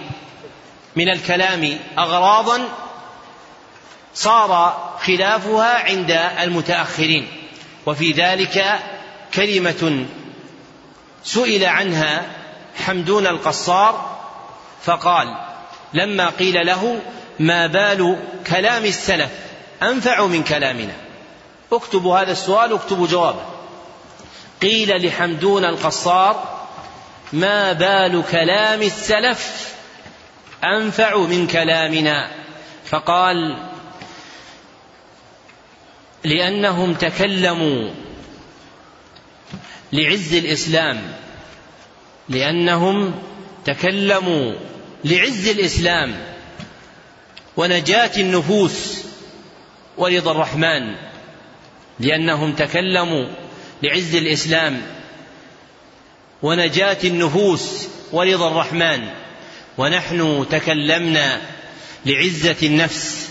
[0.95, 2.61] من الكلام أغراضا
[4.13, 6.11] صار خلافها عند
[6.41, 7.27] المتأخرين
[7.85, 8.79] وفي ذلك
[9.33, 10.05] كلمة
[11.23, 12.25] سئل عنها
[12.85, 14.19] حمدون القصار
[14.83, 15.27] فقال
[15.93, 17.01] لما قيل له
[17.39, 19.29] ما بال كلام السلف
[19.83, 20.93] أنفع من كلامنا؟
[21.71, 23.58] اكتبوا هذا السؤال اكتبوا جوابه.
[24.61, 26.59] قيل لحمدون القصار
[27.33, 29.73] ما بال كلام السلف
[30.63, 32.31] أنفع من كلامنا.
[32.85, 33.57] فقال
[36.23, 37.89] لأنهم تكلموا
[39.93, 41.01] لعز الإسلام
[42.29, 43.13] لأنهم
[43.65, 44.53] تكلموا
[45.03, 46.15] لعز الإسلام
[47.57, 49.03] ونجاة النفوس
[49.97, 50.95] ورضا الرحمن
[51.99, 53.25] لأنهم تكلموا
[53.83, 54.81] لعز الإسلام
[56.41, 59.09] ونجاة النفوس ورضا الرحمن
[59.77, 61.41] ونحن تكلمنا
[62.05, 63.29] لعزة النفس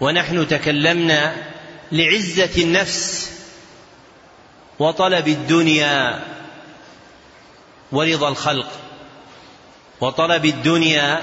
[0.00, 1.36] ونحن تكلمنا
[1.92, 3.32] لعزة النفس
[4.78, 6.24] وطلب الدنيا
[7.92, 8.70] ورضا الخلق
[10.00, 11.22] وطلب الدنيا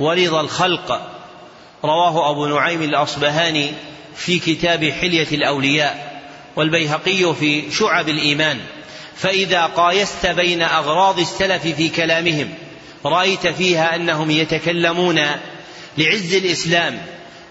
[0.00, 1.12] ورضا الخلق.
[1.84, 3.72] رواه أبو نعيم الأصبهاني
[4.16, 6.15] في كتاب حلية الأولياء.
[6.56, 8.58] والبيهقي في شعب الإيمان
[9.16, 12.54] فإذا قايست بين أغراض السلف في كلامهم
[13.04, 15.20] رأيت فيها أنهم يتكلمون
[15.98, 17.02] لعز الإسلام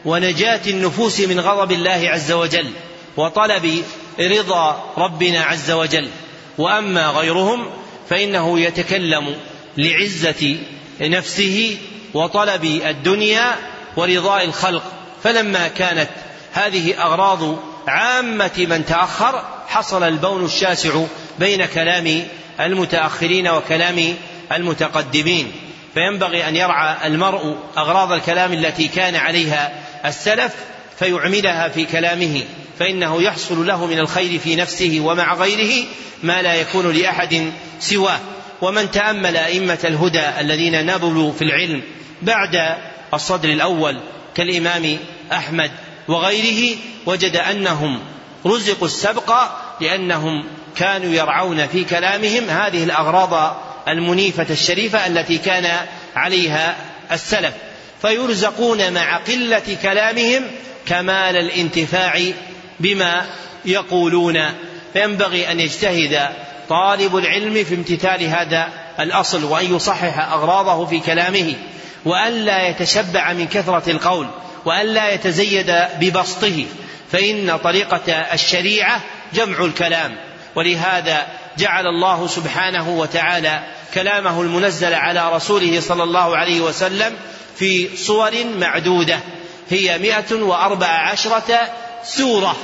[0.06, 2.72] ونجاة النفوس من غضب الله عز وجل
[3.18, 3.84] وطلب
[4.19, 6.10] رضا ربنا عز وجل.
[6.57, 7.69] وأما غيرهم
[8.10, 9.36] فإنه يتكلم
[9.77, 10.57] لعزة
[11.02, 11.77] نفسه
[12.14, 13.56] وطلب الدنيا
[13.98, 14.84] ورضاء الخلق.
[15.23, 16.10] فلما كانت
[16.53, 21.03] هذه أغراض عامة من تأخر حصل البون الشاسع
[21.40, 22.24] بين كلام
[22.60, 24.16] المتأخرين وكلام
[24.52, 25.52] المتقدمين.
[25.94, 29.72] فينبغي أن يرعى المرء أغراض الكلام التي كان عليها
[30.06, 30.53] السلف
[30.99, 32.44] فيعملها في كلامه
[32.80, 35.86] فإنه يحصل له من الخير في نفسه ومع غيره
[36.24, 38.20] ما لا يكون لأحد سواه.
[38.62, 41.82] ومن تأمل أئمة الهدى الذين نبلوا في العلم
[42.22, 42.76] بعد
[43.14, 43.99] الصدر الأول
[44.36, 44.98] كالإمام
[45.32, 45.72] أحمد
[46.07, 47.99] وغيره وجد أنهم
[48.45, 49.34] رزقوا السبق
[49.82, 50.45] لأنهم
[50.76, 56.76] كانوا يرعون في كلامهم هذه الأغراض المنيفة الشريفة التي كان عليها
[57.11, 57.53] السلف.
[58.02, 60.44] فيرزقون مع قلة كلامهم
[60.86, 62.22] كمال الانتفاع
[62.80, 63.26] بما
[63.65, 64.45] يقولون.
[64.94, 66.30] فينبغي أن يجتهد
[66.69, 68.69] طالب العلم في امتثال هذا
[68.99, 71.56] الأصل وأن يصحح أغراضه في كلامه
[72.06, 74.27] وأن لا يتشبع من كثرة القول.
[74.66, 76.66] وأن لا يتزيد ببسطه
[77.12, 79.02] فإن طريقة الشريعة
[79.34, 80.16] جمع الكلام.
[80.56, 81.28] ولهذا
[81.58, 83.64] جعل الله سبحانه وتعالى
[83.94, 87.14] كلامه المنزل على رسوله صلى الله عليه وسلم
[87.60, 89.20] في صور معدودة.
[89.70, 91.70] هي مئة وأربع عشرة
[92.04, 92.56] سورة.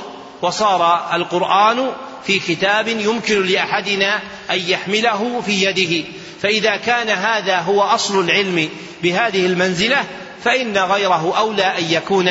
[0.42, 1.92] وصار القرآن
[2.26, 4.20] في كتاب يمكن لأحدنا
[4.50, 6.08] أن يحمله في يده.
[6.42, 8.68] فإذا كان هذا هو أصل العلم
[9.02, 10.04] بهذه المنزلة
[10.44, 12.30] فإن غيره أولى أن يكون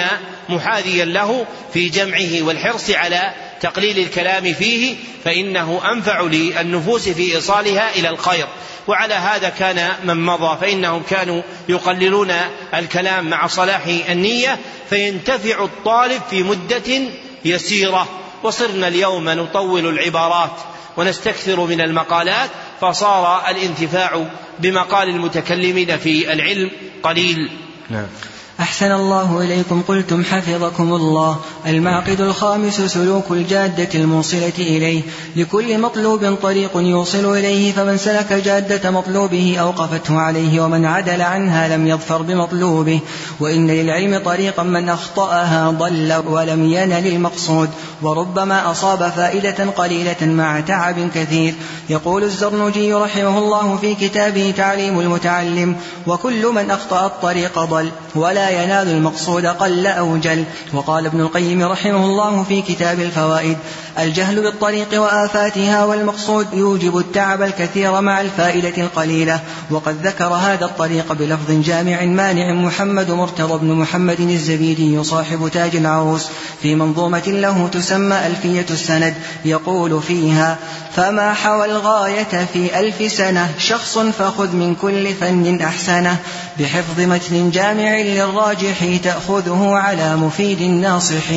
[0.50, 8.10] محاذيا له في جمعه والحرص على تقليل الكلام فيه فإنه أنفع للنفوس في إيصالها إلى
[8.10, 8.48] الخير.
[8.88, 12.32] وعلى هذا كان من مضى فإنهم كانوا يقللون
[12.74, 14.60] الكلام مع صلاح النية
[14.90, 17.02] فينتفع الطالب في مدة
[17.46, 18.08] يسيرة.
[18.44, 20.52] وصرنا اليوم نطول العبارات
[20.98, 22.50] ونستكثر من المقالات
[22.82, 24.26] فصار الانتفاع
[24.60, 26.72] بمقال المتكلمين في العلم
[27.04, 27.50] قليل.
[27.92, 28.31] نعم
[28.62, 29.82] أحسن الله إليكم.
[29.88, 31.38] قلتم حفظكم الله.
[31.66, 35.02] المعقد الخامس سلوك الجادة الموصلة إليه.
[35.36, 41.88] لكل مطلوب طريق يوصل إليه فمن سلك جادة مطلوبه أوقفته عليه ومن عدل عنها لم
[41.88, 43.00] يظفر بمطلوبه.
[43.40, 47.70] وإن للعلم طريقا من أخطأها ضل ولم ينل المقصود
[48.02, 51.54] وربما أصاب فائدة قليلة مع تعب كثير.
[51.90, 55.76] يقول الزرنجي رحمه الله في كتابه تعليم المتعلم
[56.08, 62.06] وكل من أخطأ الطريق ضل ولا ينال المقصود قل أو جل وقال ابن القيم رحمه
[62.06, 63.58] الله في كتاب الفوائد
[64.00, 69.40] الجهل بالطريق وآفاتها والمقصود يوجب التعب الكثير مع الفائدة القليلة.
[69.72, 76.28] وقد ذكر هذا الطريق بلفظ جامع مانع محمد مرتضى بن محمد الزبيدي صاحب تاج العروس.
[76.62, 79.14] في منظومة له تسمى ألفية السند.
[79.46, 80.58] يقول فيها
[80.96, 86.18] فما حوى الغاية في ألف سنة شخص فخذ من كل فن أحسنه.
[86.60, 91.32] بحفظ متن جامع للراجح تأخذه على مفيد ناصح.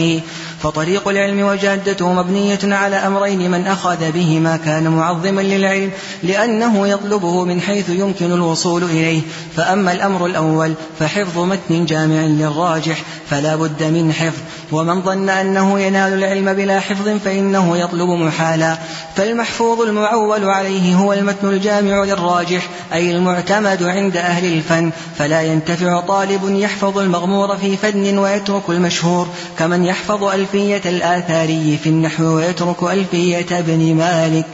[0.63, 5.91] فطريق العلم وجادته مبنية على أمرين من أخذ بهما كان معظما للعلم
[6.23, 9.21] لأنه يطلبه من حيث يمكن الوصول إليه.
[9.57, 14.41] فأما الأمر الأول فحفظ متن جامع للراجح فلا بد من حفظ.
[14.73, 18.79] ومن ظن أنه ينال العلم بلا حفظ فإنه يطلب محالا.
[19.17, 24.91] فالمحفوظ المعول عليه هو المتن الجامع للراجح أي المعتمد عند أهل الفن.
[25.19, 29.29] فلا ينتفع طالب يحفظ المغمور في فن ويترك المشهور
[29.59, 34.47] كمن يحفظ ألفية الآثاري في النحو ويترك ألفية ابن مالك.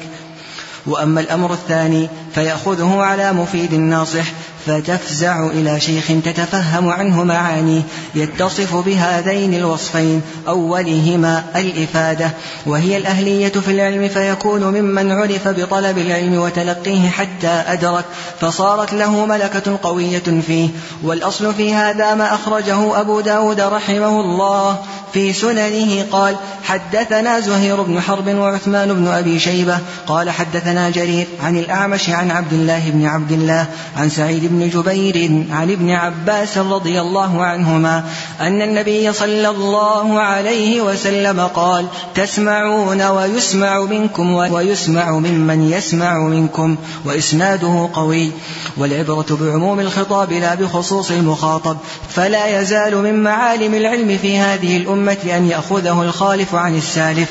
[0.87, 4.25] وأما الأمر الثاني فيأخذه على مفيد ناصح
[4.67, 7.83] فتفزع إلى شيخ تتفهم عنه معانيه
[8.15, 12.31] يتصف بهذين الوصفين أولهما الإفادة.
[12.67, 18.05] وهي الأهلية في العلم فيكون ممن عرف بطلب العلم وتلقيه حتى أدرك
[18.41, 20.69] فصارت له ملكة قوية فيه.
[21.03, 24.79] والأصل في هذا ما أخرجه أبو داود رحمه الله
[25.13, 26.07] في سننه.
[26.13, 29.79] قال حدثنا زهير بن حرب وعثمان بن أبي شيبة.
[30.07, 33.67] قال حدثنا جرير عن الأعمش عن عبد الله بن عبد الله
[33.97, 38.05] عن سعيد بن جبير عن ابن عباس رضي الله عنهما
[38.41, 47.89] أن النبي صلى الله عليه وسلم قال تسمعون ويسمع منكم ويسمع ممن يسمع منكم وإسناده
[47.93, 48.31] قوي.
[48.77, 51.77] والعبرة بعموم الخطاب لا بخصوص المخاطب
[52.09, 57.29] فلا يزال من معالم العلم في هذه الأمة أن يأخذه الخالف عن السالف.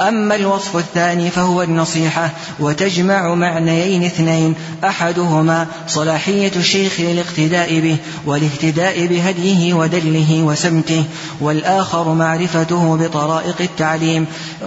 [0.00, 2.30] أما الوصف الثاني فهو النصيحة
[2.60, 11.04] وتجمع معنيين اثنين أحدهما صلاحية الشيخ للاقتداء به والاهتداء بهديه ودله وسمته
[11.40, 14.26] والآخر معرفته بطرائق التعليم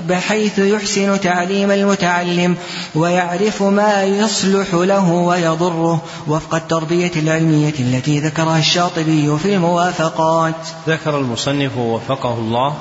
[0.10, 2.56] بحيث يحسن تعليم المتعلم
[2.96, 10.56] ويعرف ما يصلح له ويضره وفق التربية العلمية التي ذكرها الشاطبي في الموافقات.
[10.88, 12.76] ذكر المصنف وفقه الله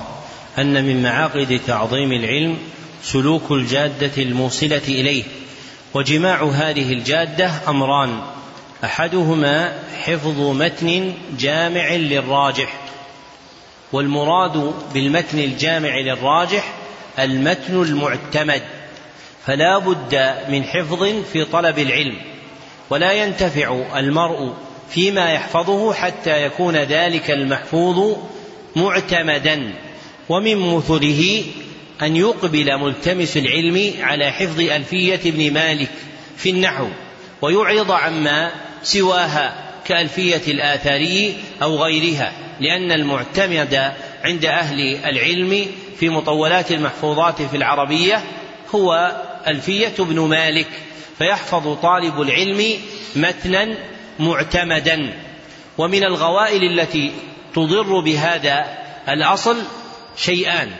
[0.59, 2.57] أن من معاقد تعظيم العلم
[3.03, 5.25] سلوك الجادة الموصلة إليه
[5.95, 8.21] وجماع هذه الجادة أمران
[8.87, 12.81] أحدهما حفظ متن جامع للراجح
[13.93, 16.73] والمراد بالمتن الجامع للراجح
[17.19, 18.63] المتن المعتمد
[19.47, 22.17] فلا بد من حفظ في طلب العلم
[22.91, 24.53] ولا ينتفع المرء
[24.91, 28.17] فيما يحفظه حتى يكون ذلك المحفوظ
[28.77, 29.73] معتمدا
[30.29, 31.45] ومن مثله
[32.03, 35.91] أن يقبل ملتمس العلم على حفظ ألفية ابن مالك
[36.37, 36.87] في النحو.
[37.43, 38.51] ويعرض عما
[38.83, 39.55] سواها
[39.85, 43.93] كألفية الآثاري أو غيرها لأن المعتمد
[44.25, 45.67] عند أهل العلم
[45.99, 48.23] في مطولات المحفوظات في العربية
[48.75, 50.69] هو ألفية ابن مالك
[51.19, 52.81] فيحفظ طالب العلم
[53.17, 53.77] متنا
[54.19, 55.13] معتمدا.
[55.79, 57.13] ومن الغوائل التي
[57.55, 58.67] تضر بهذا
[59.09, 59.63] الأصل
[60.17, 60.71] شيئان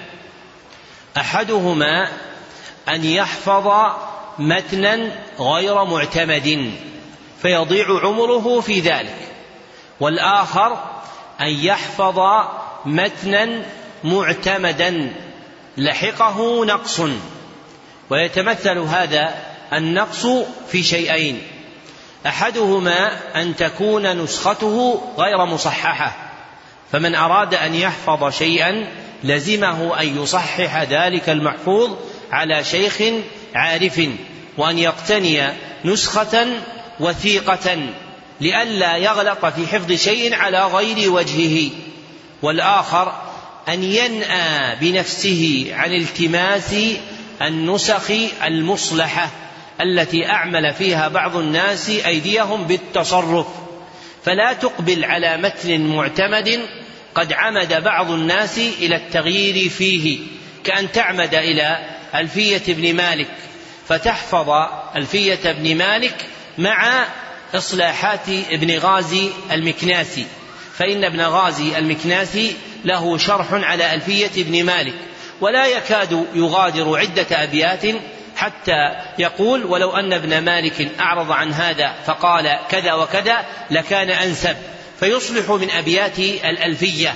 [1.17, 2.09] أحدهما
[2.89, 3.67] أن يحفظ
[4.39, 5.11] متنا
[5.41, 6.73] غير معتمد
[7.43, 9.17] فيضيع عمره في ذلك.
[10.01, 10.79] والآخر
[11.41, 12.21] أن يحفظ
[12.85, 13.63] متنا
[14.05, 15.13] معتمدا
[15.77, 17.01] لحقه نقص.
[18.11, 19.35] ويتمثل هذا
[19.73, 20.27] النقص
[20.69, 21.43] في شيئين.
[22.27, 23.11] أحدهما
[23.43, 26.17] أن تكون نسخته غير مصححة
[26.93, 28.87] فمن أراد أن يحفظ شيئا
[29.25, 31.91] لزمه أن يصحح ذلك المحفوظ
[32.33, 33.03] على شيخ
[33.57, 34.01] عارف
[34.57, 35.49] وأن يقتني
[35.85, 36.47] نسخة
[37.01, 37.79] وثيقة
[38.41, 41.71] لئلا يغلط في حفظ شيء على غير وجهه
[42.43, 43.13] والآخر
[43.69, 46.75] أن ينأى بنفسه عن التماس
[47.43, 48.11] النسخ
[48.45, 49.31] المصلحة
[49.81, 53.47] التي أعمل فيها بعض الناس أيديهم بالتصرف.
[54.25, 56.61] فلا تقبل على متن معتمد
[57.15, 60.19] قد عمد بعض الناس إلى التغيير فيه
[60.65, 63.29] كأن تعمد إلى ألفية ابن مالك
[63.89, 64.51] فتحفظ
[64.97, 66.27] ألفية ابن مالك
[66.59, 67.07] مع
[67.55, 70.27] إصلاحات ابن غازي المكناسي.
[70.79, 74.95] فإن ابن غازي المكناسي له شرح على ألفية ابن مالك
[75.41, 77.83] ولا يكاد يغادر عدة أبيات
[78.37, 84.57] حتى يقول ولو أن ابن مالك أعرض عن هذا فقال كذا وكذا لكان أنسب
[85.01, 87.15] فيصلح من أبيات الألفية.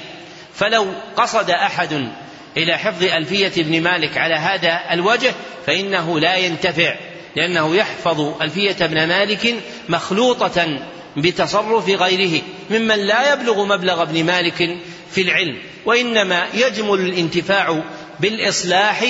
[0.55, 0.87] فلو
[1.17, 2.09] قصد أحد
[2.57, 5.35] إلى حفظ ألفية ابن مالك على هذا الوجه
[5.67, 6.95] فإنه لا ينتفع
[7.37, 9.55] لأنه يحفظ ألفية ابن مالك
[9.89, 10.79] مخلوطة
[11.17, 14.77] بتصرف غيره ممن لا يبلغ مبلغ ابن مالك
[15.11, 17.83] في العلم وإنما يجمل الانتفاع
[18.21, 19.01] بالإصلاح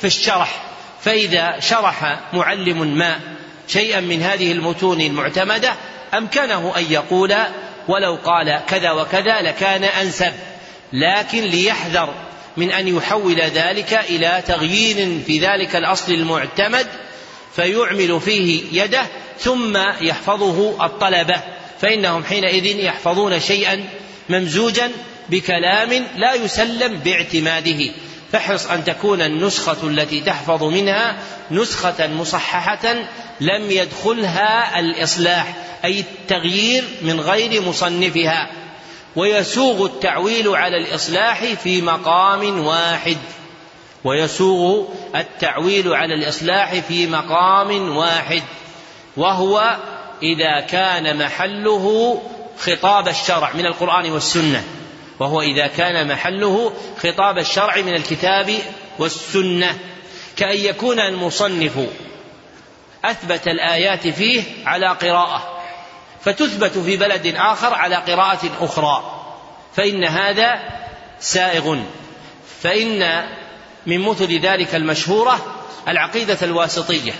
[0.00, 0.62] في الشرح
[1.02, 3.20] فإذا شرح معلم ما
[3.68, 5.74] شيئا من هذه المتون المعتمدة
[6.14, 7.34] أمكنه أن يقول
[7.88, 10.32] ولو قال كذا وكذا لكان أنسب
[10.92, 12.14] لكن ليحذر
[12.56, 16.86] من أن يحول ذلك إلى تغيير في ذلك الأصل المعتمد
[17.56, 19.06] فيعمل فيه يده
[19.38, 21.40] ثم يحفظه الطلبة
[21.80, 23.84] فإنهم حينئذ يحفظون شيئا
[24.28, 24.90] ممزوجا
[25.28, 27.90] بكلام لا يسلم باعتماده.
[28.32, 31.16] فاحرص أن تكون النسخة التي تحفظ منها
[31.50, 32.94] نسخة مصححة
[33.40, 35.54] لم يدخلها الإصلاح
[35.84, 38.50] أي التغيير من غير مصنفها.
[39.16, 43.16] ويسوغ التعويل على الإصلاح في مقام واحد.
[44.04, 44.84] ويسوغ
[45.14, 48.42] التعويل على الإصلاح في مقام واحد.
[49.16, 49.76] وهو
[50.22, 52.22] إذا كان محله
[52.58, 54.64] خطاب الشرع من القرآن والسنة.
[55.20, 56.72] وهو إذا كان محله
[57.02, 58.52] خطاب الشرع من الكتاب
[58.98, 59.78] والسنة.
[60.36, 61.78] كأن يكون المصنف
[63.04, 65.55] أثبت الآيات فيه على قراءة.
[66.26, 69.22] فتثبت في بلد آخر على قراءة أخرى.
[69.76, 70.60] فإن هذا
[71.20, 71.78] سائغ.
[72.62, 73.24] فإن
[73.86, 75.46] من مثل ذلك المشهورة
[75.88, 77.12] العقيدة الواسطية.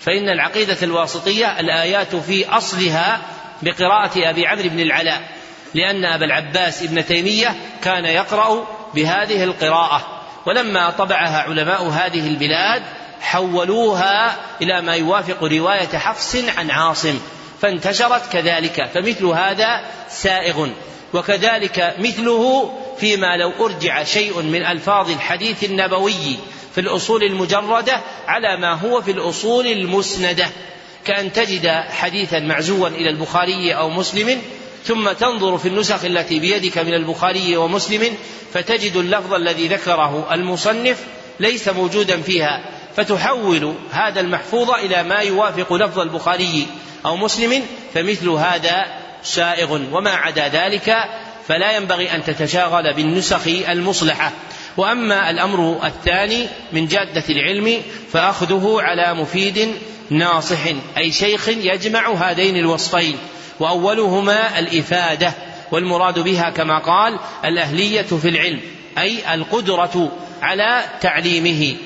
[0.00, 3.20] فإن العقيدة الواسطية الآيات في أصلها
[3.62, 5.28] بقراءة أبي عمرو بن العلاء
[5.74, 10.22] لأن أبا العباس ابن تيمية كان يقرأ بهذه القراءة.
[10.46, 12.82] ولما طبعها علماء هذه البلاد
[13.20, 17.20] حولوها إلى ما يوافق رواية حفص عن عاصم.
[17.60, 20.68] فانتشرت كذلك فمثل هذا سائغ
[21.14, 26.36] وكذلك مثله فيما لو أرجع شيء من ألفاظ الحديث النبوي
[26.74, 30.46] في الأصول المجردة على ما هو في الأصول المسندة.
[31.04, 34.42] كأن تجد حديثا معزوا إلى البخاري أو مسلم
[34.84, 38.16] ثم تنظر في النسخ التي بيدك من البخاري ومسلم
[38.52, 41.04] فتجد اللفظ الذي ذكره المصنف
[41.40, 42.64] ليس موجودا فيها
[42.96, 46.66] فتحول هذا المحفوظ إلى ما يوافق لفظ البخاري.
[47.06, 47.62] أو مسلم
[47.94, 48.86] فمثل هذا
[49.22, 50.96] سائغ وما عدا ذلك
[51.48, 54.32] فلا ينبغي أن تتشاغل بالنسخ المصلحة.
[54.76, 59.74] وأما الأمر الثاني من جادة العلم فأخذه على مفيد
[60.10, 60.58] ناصح
[60.96, 63.16] أي شيخ يجمع هذين الوصفين
[63.60, 65.32] وأولهما الإفادة
[65.72, 68.60] والمراد بها كما قال الأهلية في العلم
[68.98, 70.12] أي القدرة
[70.42, 71.76] على تعليمه.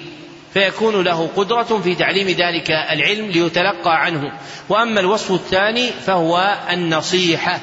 [0.55, 4.33] فيكون له قدرة في تعليم ذلك العلم ليتلقى عنه.
[4.69, 7.61] وأما الوصف الثاني فهو النصيحة.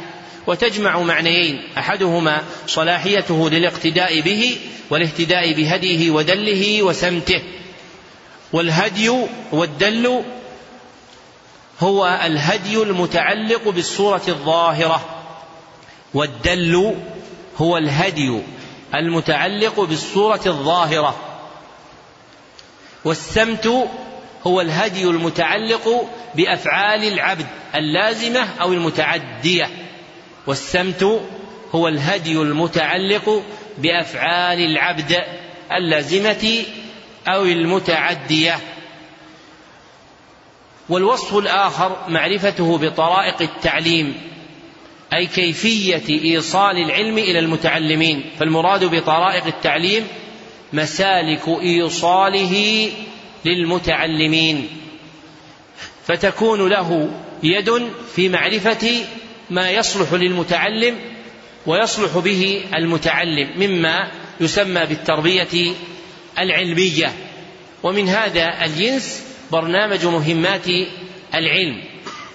[0.48, 4.57] وتجمع معنيين أحدهما صلاحيته للاقتداء به
[4.90, 7.41] والاهتداء بهديه ودله وسمته.
[8.53, 9.11] والهدي
[9.52, 10.24] والدل
[11.80, 15.06] هو الهدي المتعلق بالصورة الظاهرة.
[16.14, 16.95] والدل
[17.57, 18.41] هو الهدي
[18.95, 21.29] المتعلق بالصورة الظاهرة.
[23.06, 23.88] والسمت
[24.48, 27.46] هو الهدي المتعلق بأفعال العبد
[27.76, 29.70] اللازمة أو المتعدية.
[30.48, 31.22] والسمت
[31.76, 33.44] هو الهدي المتعلق
[33.78, 35.24] بأفعال العبد
[35.72, 36.64] اللازمة
[37.28, 38.60] أو المتعدية.
[40.90, 44.14] والوصف الآخر معرفته بطرائق التعليم
[45.14, 48.32] أي كيفية إيصال العلم إلى المتعلمين.
[48.40, 50.08] فالمراد بطرائق التعليم
[50.74, 52.88] مسالك إيصاله
[53.46, 54.68] للمتعلمين
[56.06, 57.10] فتكون له
[57.44, 59.06] يد في معرفة
[59.50, 60.96] ما يصلح للمتعلم
[61.66, 65.74] ويصلح به المتعلم مما يسمى بالتربية
[66.40, 67.14] العلمية.
[67.84, 70.68] ومن هذا الجنس برنامج مهمات
[71.34, 71.84] العلم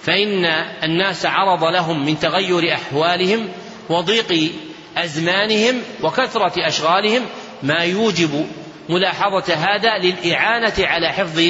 [0.03, 0.45] فإن
[0.83, 3.47] الناس عرض لهم من تغير أحوالهم
[3.89, 4.51] وضيق
[4.97, 7.21] أزمانهم وكثرة أشغالهم
[7.63, 8.47] ما يوجب
[8.89, 11.41] ملاحظة هذا للإعانة على حفظ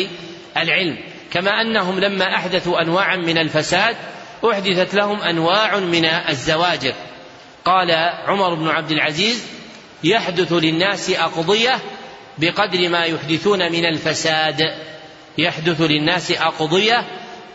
[0.57, 0.97] العلم.
[1.31, 3.95] كما أنهم لما أحدثوا أنواعا من الفساد
[4.51, 6.93] أحدثت لهم أنواع من الزواجر.
[7.65, 7.91] قال
[8.27, 9.45] عمر بن عبد العزيز
[10.03, 11.79] يحدث للناس أقضية
[12.37, 14.61] بقدر ما يحدثون من الفساد.
[15.37, 17.03] يحدث للناس أقضية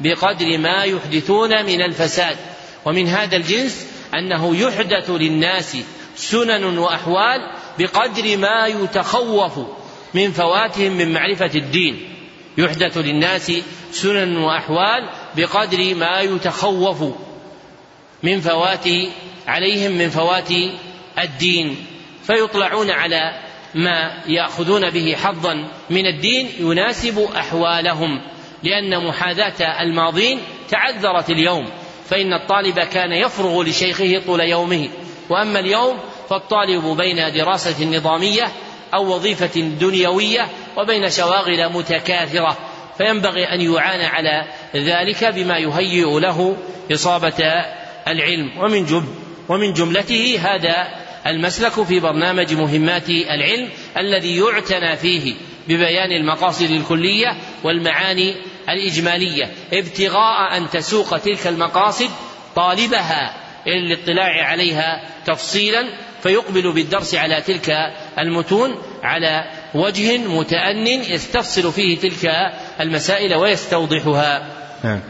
[0.00, 2.36] بقدر ما يحدثون من الفساد.
[2.84, 5.76] ومن هذا الجنس أنه يحدث للناس
[6.16, 7.40] سنن وأحوال
[7.78, 9.52] بقدر ما يتخوف
[10.14, 12.08] من فواتهم من معرفة الدين.
[12.58, 13.52] يحدث للناس
[13.92, 17.04] سنن وأحوال بقدر ما يتخوف
[18.22, 18.84] من فوات
[19.46, 20.50] عليهم من فوات
[21.18, 21.86] الدين.
[22.26, 23.40] فيطلعون على
[23.74, 28.20] ما يأخذون به حظا من الدين يناسب أحوالهم
[28.62, 30.38] لأن محاذاة الماضين
[30.68, 31.68] تعذرت اليوم.
[32.08, 34.88] فإن الطالب كان يفرغ لشيخه طول يومه.
[35.28, 35.98] وأما اليوم
[36.30, 38.52] فالطالب بين دراسة نظامية
[38.94, 42.56] أو وظيفة دنيوية وبين شواغل متكاثرة
[42.98, 44.44] فينبغي أن يعان على
[44.76, 46.56] ذلك بما يهيئ له
[46.92, 47.64] إصابة
[48.08, 48.58] العلم.
[48.58, 49.04] ومن جب
[49.48, 50.88] ومن جملته هذا
[51.26, 55.34] المسلك في برنامج مهمات العلم الذي يعتنى فيه
[55.68, 58.34] ببيان المقاصد الكلية والمعاني
[58.68, 62.10] الإجمالية ابتغاء أن تسوق تلك المقاصد
[62.56, 63.34] طالبها
[63.66, 65.88] إلى الاطلاع عليها تفصيلا
[66.22, 67.70] فيقبل بالدرس على تلك
[68.18, 69.44] المتون على
[69.74, 72.30] وجه متأن يستفصل فيه تلك
[72.80, 74.46] المسائل ويستوضحها.
[74.84, 75.00] نعم.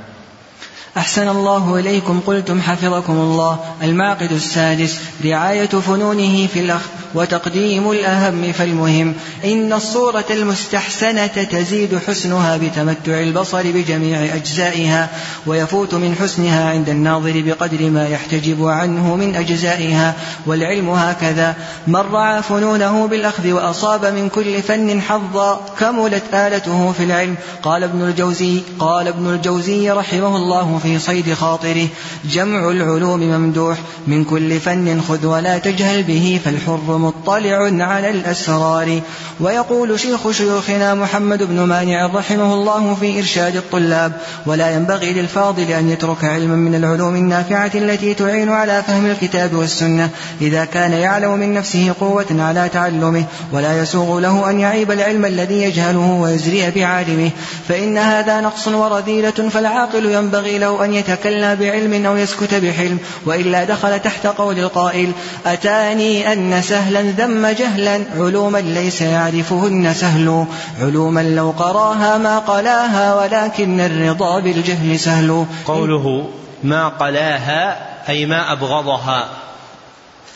[0.96, 3.58] أحسن الله إليكم قلتم حفظكم الله.
[3.82, 6.80] المعقد السادس رعاية فنونه في الأخ
[7.14, 9.14] وتقديم الأهم فالمهم
[9.44, 15.08] إن الصورة المستحسنة تزيد حسنها بتمتع البصر بجميع أجزائها
[15.46, 20.14] ويفوت من حسنها عند الناظر بقدر ما يحتجب عنه من أجزائها.
[20.46, 21.54] والعلم هكذا
[21.86, 27.36] من رعى فنونه بالأخذ وأصاب من كل فن حظا كملت آلته في العلم.
[27.62, 31.88] قال ابن الجوزي قال ابن الجوزي رحمه الله في صيد خاطره.
[32.24, 33.78] جمع العلوم ممدوح.
[34.06, 39.00] من كل فن خذ ولا تجهل به فالحر مطلع على الأسرار.
[39.40, 44.12] ويقول شيخ شيوخنا محمد بن مانع رحمه الله في إرشاد الطلاب
[44.46, 50.10] ولا ينبغي للفاضل أن يترك علما من العلوم النافعة التي تعين على فهم الكتاب والسنة
[50.40, 55.62] إذا كان يعلم من نفسه قوة على تعلمه ولا يسوغ له أن يعيب العلم الذي
[55.62, 57.30] يجهله ويزري بعالمه.
[57.68, 64.00] فإن هذا نقص ورذيلة فالعاقل ينبغي له أن يتكلم بعلم أو يسكت بحلم وإلا دخل
[64.00, 65.12] تحت قول القائل
[65.46, 70.46] أتاني أن سهلا ذم جهلا علوما ليس يعرفهن سهل
[70.80, 75.46] علوما لو قراها ما قلاها ولكن الرضا بالجهل سهل.
[75.66, 76.28] قوله
[76.62, 77.78] ما قلاها
[78.08, 79.28] أي ما أبغضها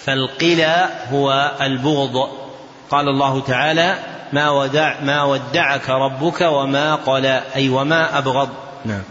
[0.07, 2.29] فالقلى هو البغض.
[2.91, 3.99] قال الله تعالى
[4.33, 8.49] ما ودع ما ودعك ربك وما قلى أي وما أبغض.
[8.85, 9.03] نعم.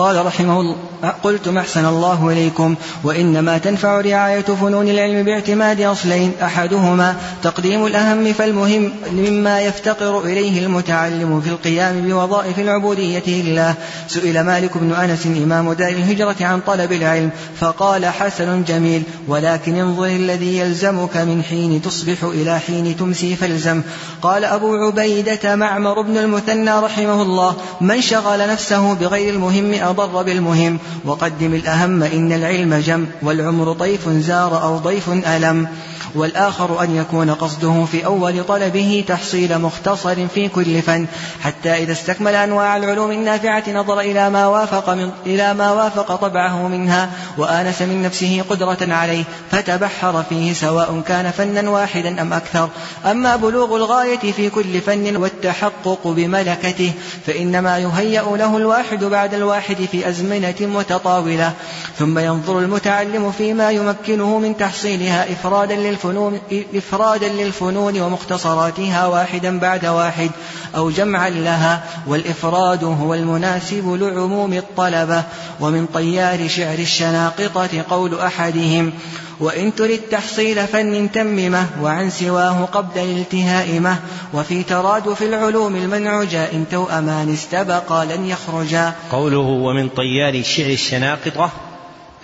[0.00, 0.76] قال رحمه الله
[1.22, 2.74] قلتم أحسن الله إليكم
[3.04, 11.40] وإنما تنفع رعاية فنون العلم باعتماد أصلين أحدهما تقديم الأهم فالمهم مما يفتقر إليه المتعلم
[11.40, 13.74] في القيام بوظائف العبودية لله.
[14.08, 20.06] سئل مالك بن أنس إمام دار الهجرة عن طلب العلم فقال حسن جميل ولكن انظر
[20.06, 23.82] الذي يلزمك من حين تصبح إلى حين تمسي فالزم.
[24.22, 30.78] قال أبو عبيدة معمر بن المثنى رحمه الله من شغل نفسه بغير المهم أضر بالمهم.
[31.04, 35.68] وقدم الأهم إن العلم جم والعمر طيف زار أو ضيف ألم.
[36.14, 41.06] والآخر أن يكون قصده في أول طلبه تحصيل مختصر في كل فن
[41.40, 46.68] حتى إذا استكمل أنواع العلوم النافعة نظر إلى ما وافق من إلى ما وافق طبعه
[46.68, 52.68] منها وآنس من نفسه قدرة عليه فتبحر فيه سواء كان فنا واحدا أم أكثر.
[53.06, 56.92] أما بلوغ الغاية في كل فن والتحقق بملكته
[57.26, 61.52] فإنما يهيأ له الواحد بعد الواحد في أزمنة متطاولة.
[61.98, 65.74] ثم ينظر المتعلم فيما يمكنه من تحصيلها إفرادا
[66.04, 66.40] للفنون
[66.74, 70.30] إفرادا للفنون ومختصراتها واحدا بعد واحد
[70.76, 75.22] أو جمعا لها والإفراد هو المناسب لعموم الطلبة
[75.60, 78.92] ومن طيار شعر الشناقطة قول أحدهم
[79.40, 83.98] وإن ترد تحصيل فن تممه وعن سواه قبل الالتهائمه
[84.34, 91.50] وفي ترادف العلوم المنعجة إن توأمان استبقى لن يخرجا قوله ومن طيار شعر الشناقطة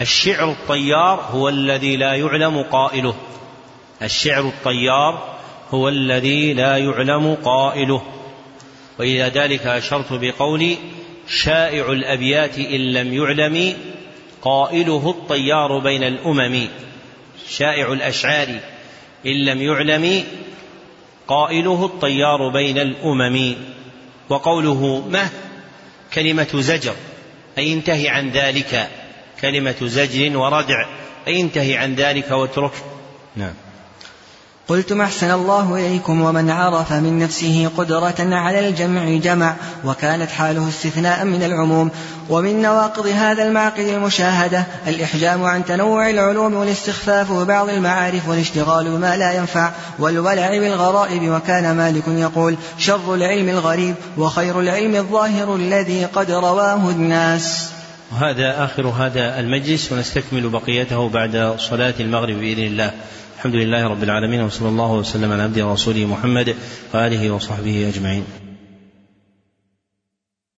[0.01, 3.15] الشعر الطيار هو الذي لا يعلم قائله.
[4.02, 5.36] الشعر الطيار
[5.70, 8.02] هو الذي لا يعلم قائله.
[8.98, 10.77] وإلى ذلك أشرت بقولي
[11.28, 13.74] شائع الأبيات إن لم يعلم
[14.43, 16.68] قائله الطيار بين الأمم.
[17.48, 18.48] شائع الأشعار
[19.27, 20.24] إن لم يعلم
[21.28, 23.55] قائله الطيار بين الأمم.
[24.28, 25.28] وقوله مه
[26.14, 26.94] كلمة زجر.
[27.59, 28.89] أي انتهي عن ذلك.
[29.40, 30.86] كلمة زجر وردع.
[31.28, 32.73] أي انتهي عن ذلك واترك
[33.36, 33.65] نعم.
[34.68, 41.24] قلتم أحسن الله إليكم ومن عرف من نفسه قدرة على الجمع جمع وكانت حاله استثناء
[41.24, 41.90] من العموم.
[42.28, 49.32] ومن نواقض هذا المعقد المشاهدة الإحجام عن تنوع العلوم والاستخفاف ببعض المعارف والاشتغال بما لا
[49.32, 51.30] ينفع والولع بالغرائب.
[51.30, 57.70] وكان مالك يقول شر العلم الغريب وخير العلم الظاهر الذي قد رواه الناس.
[58.12, 62.93] وهذا آخر هذا المجلس ونستكمل بقيته بعد صلاة المغرب بإذن الله.
[63.36, 66.56] الحمد لله رب العالمين وصلى الله وسلم على عبده ورسوله محمد
[66.94, 68.45] وآله وصحبه أجمعين.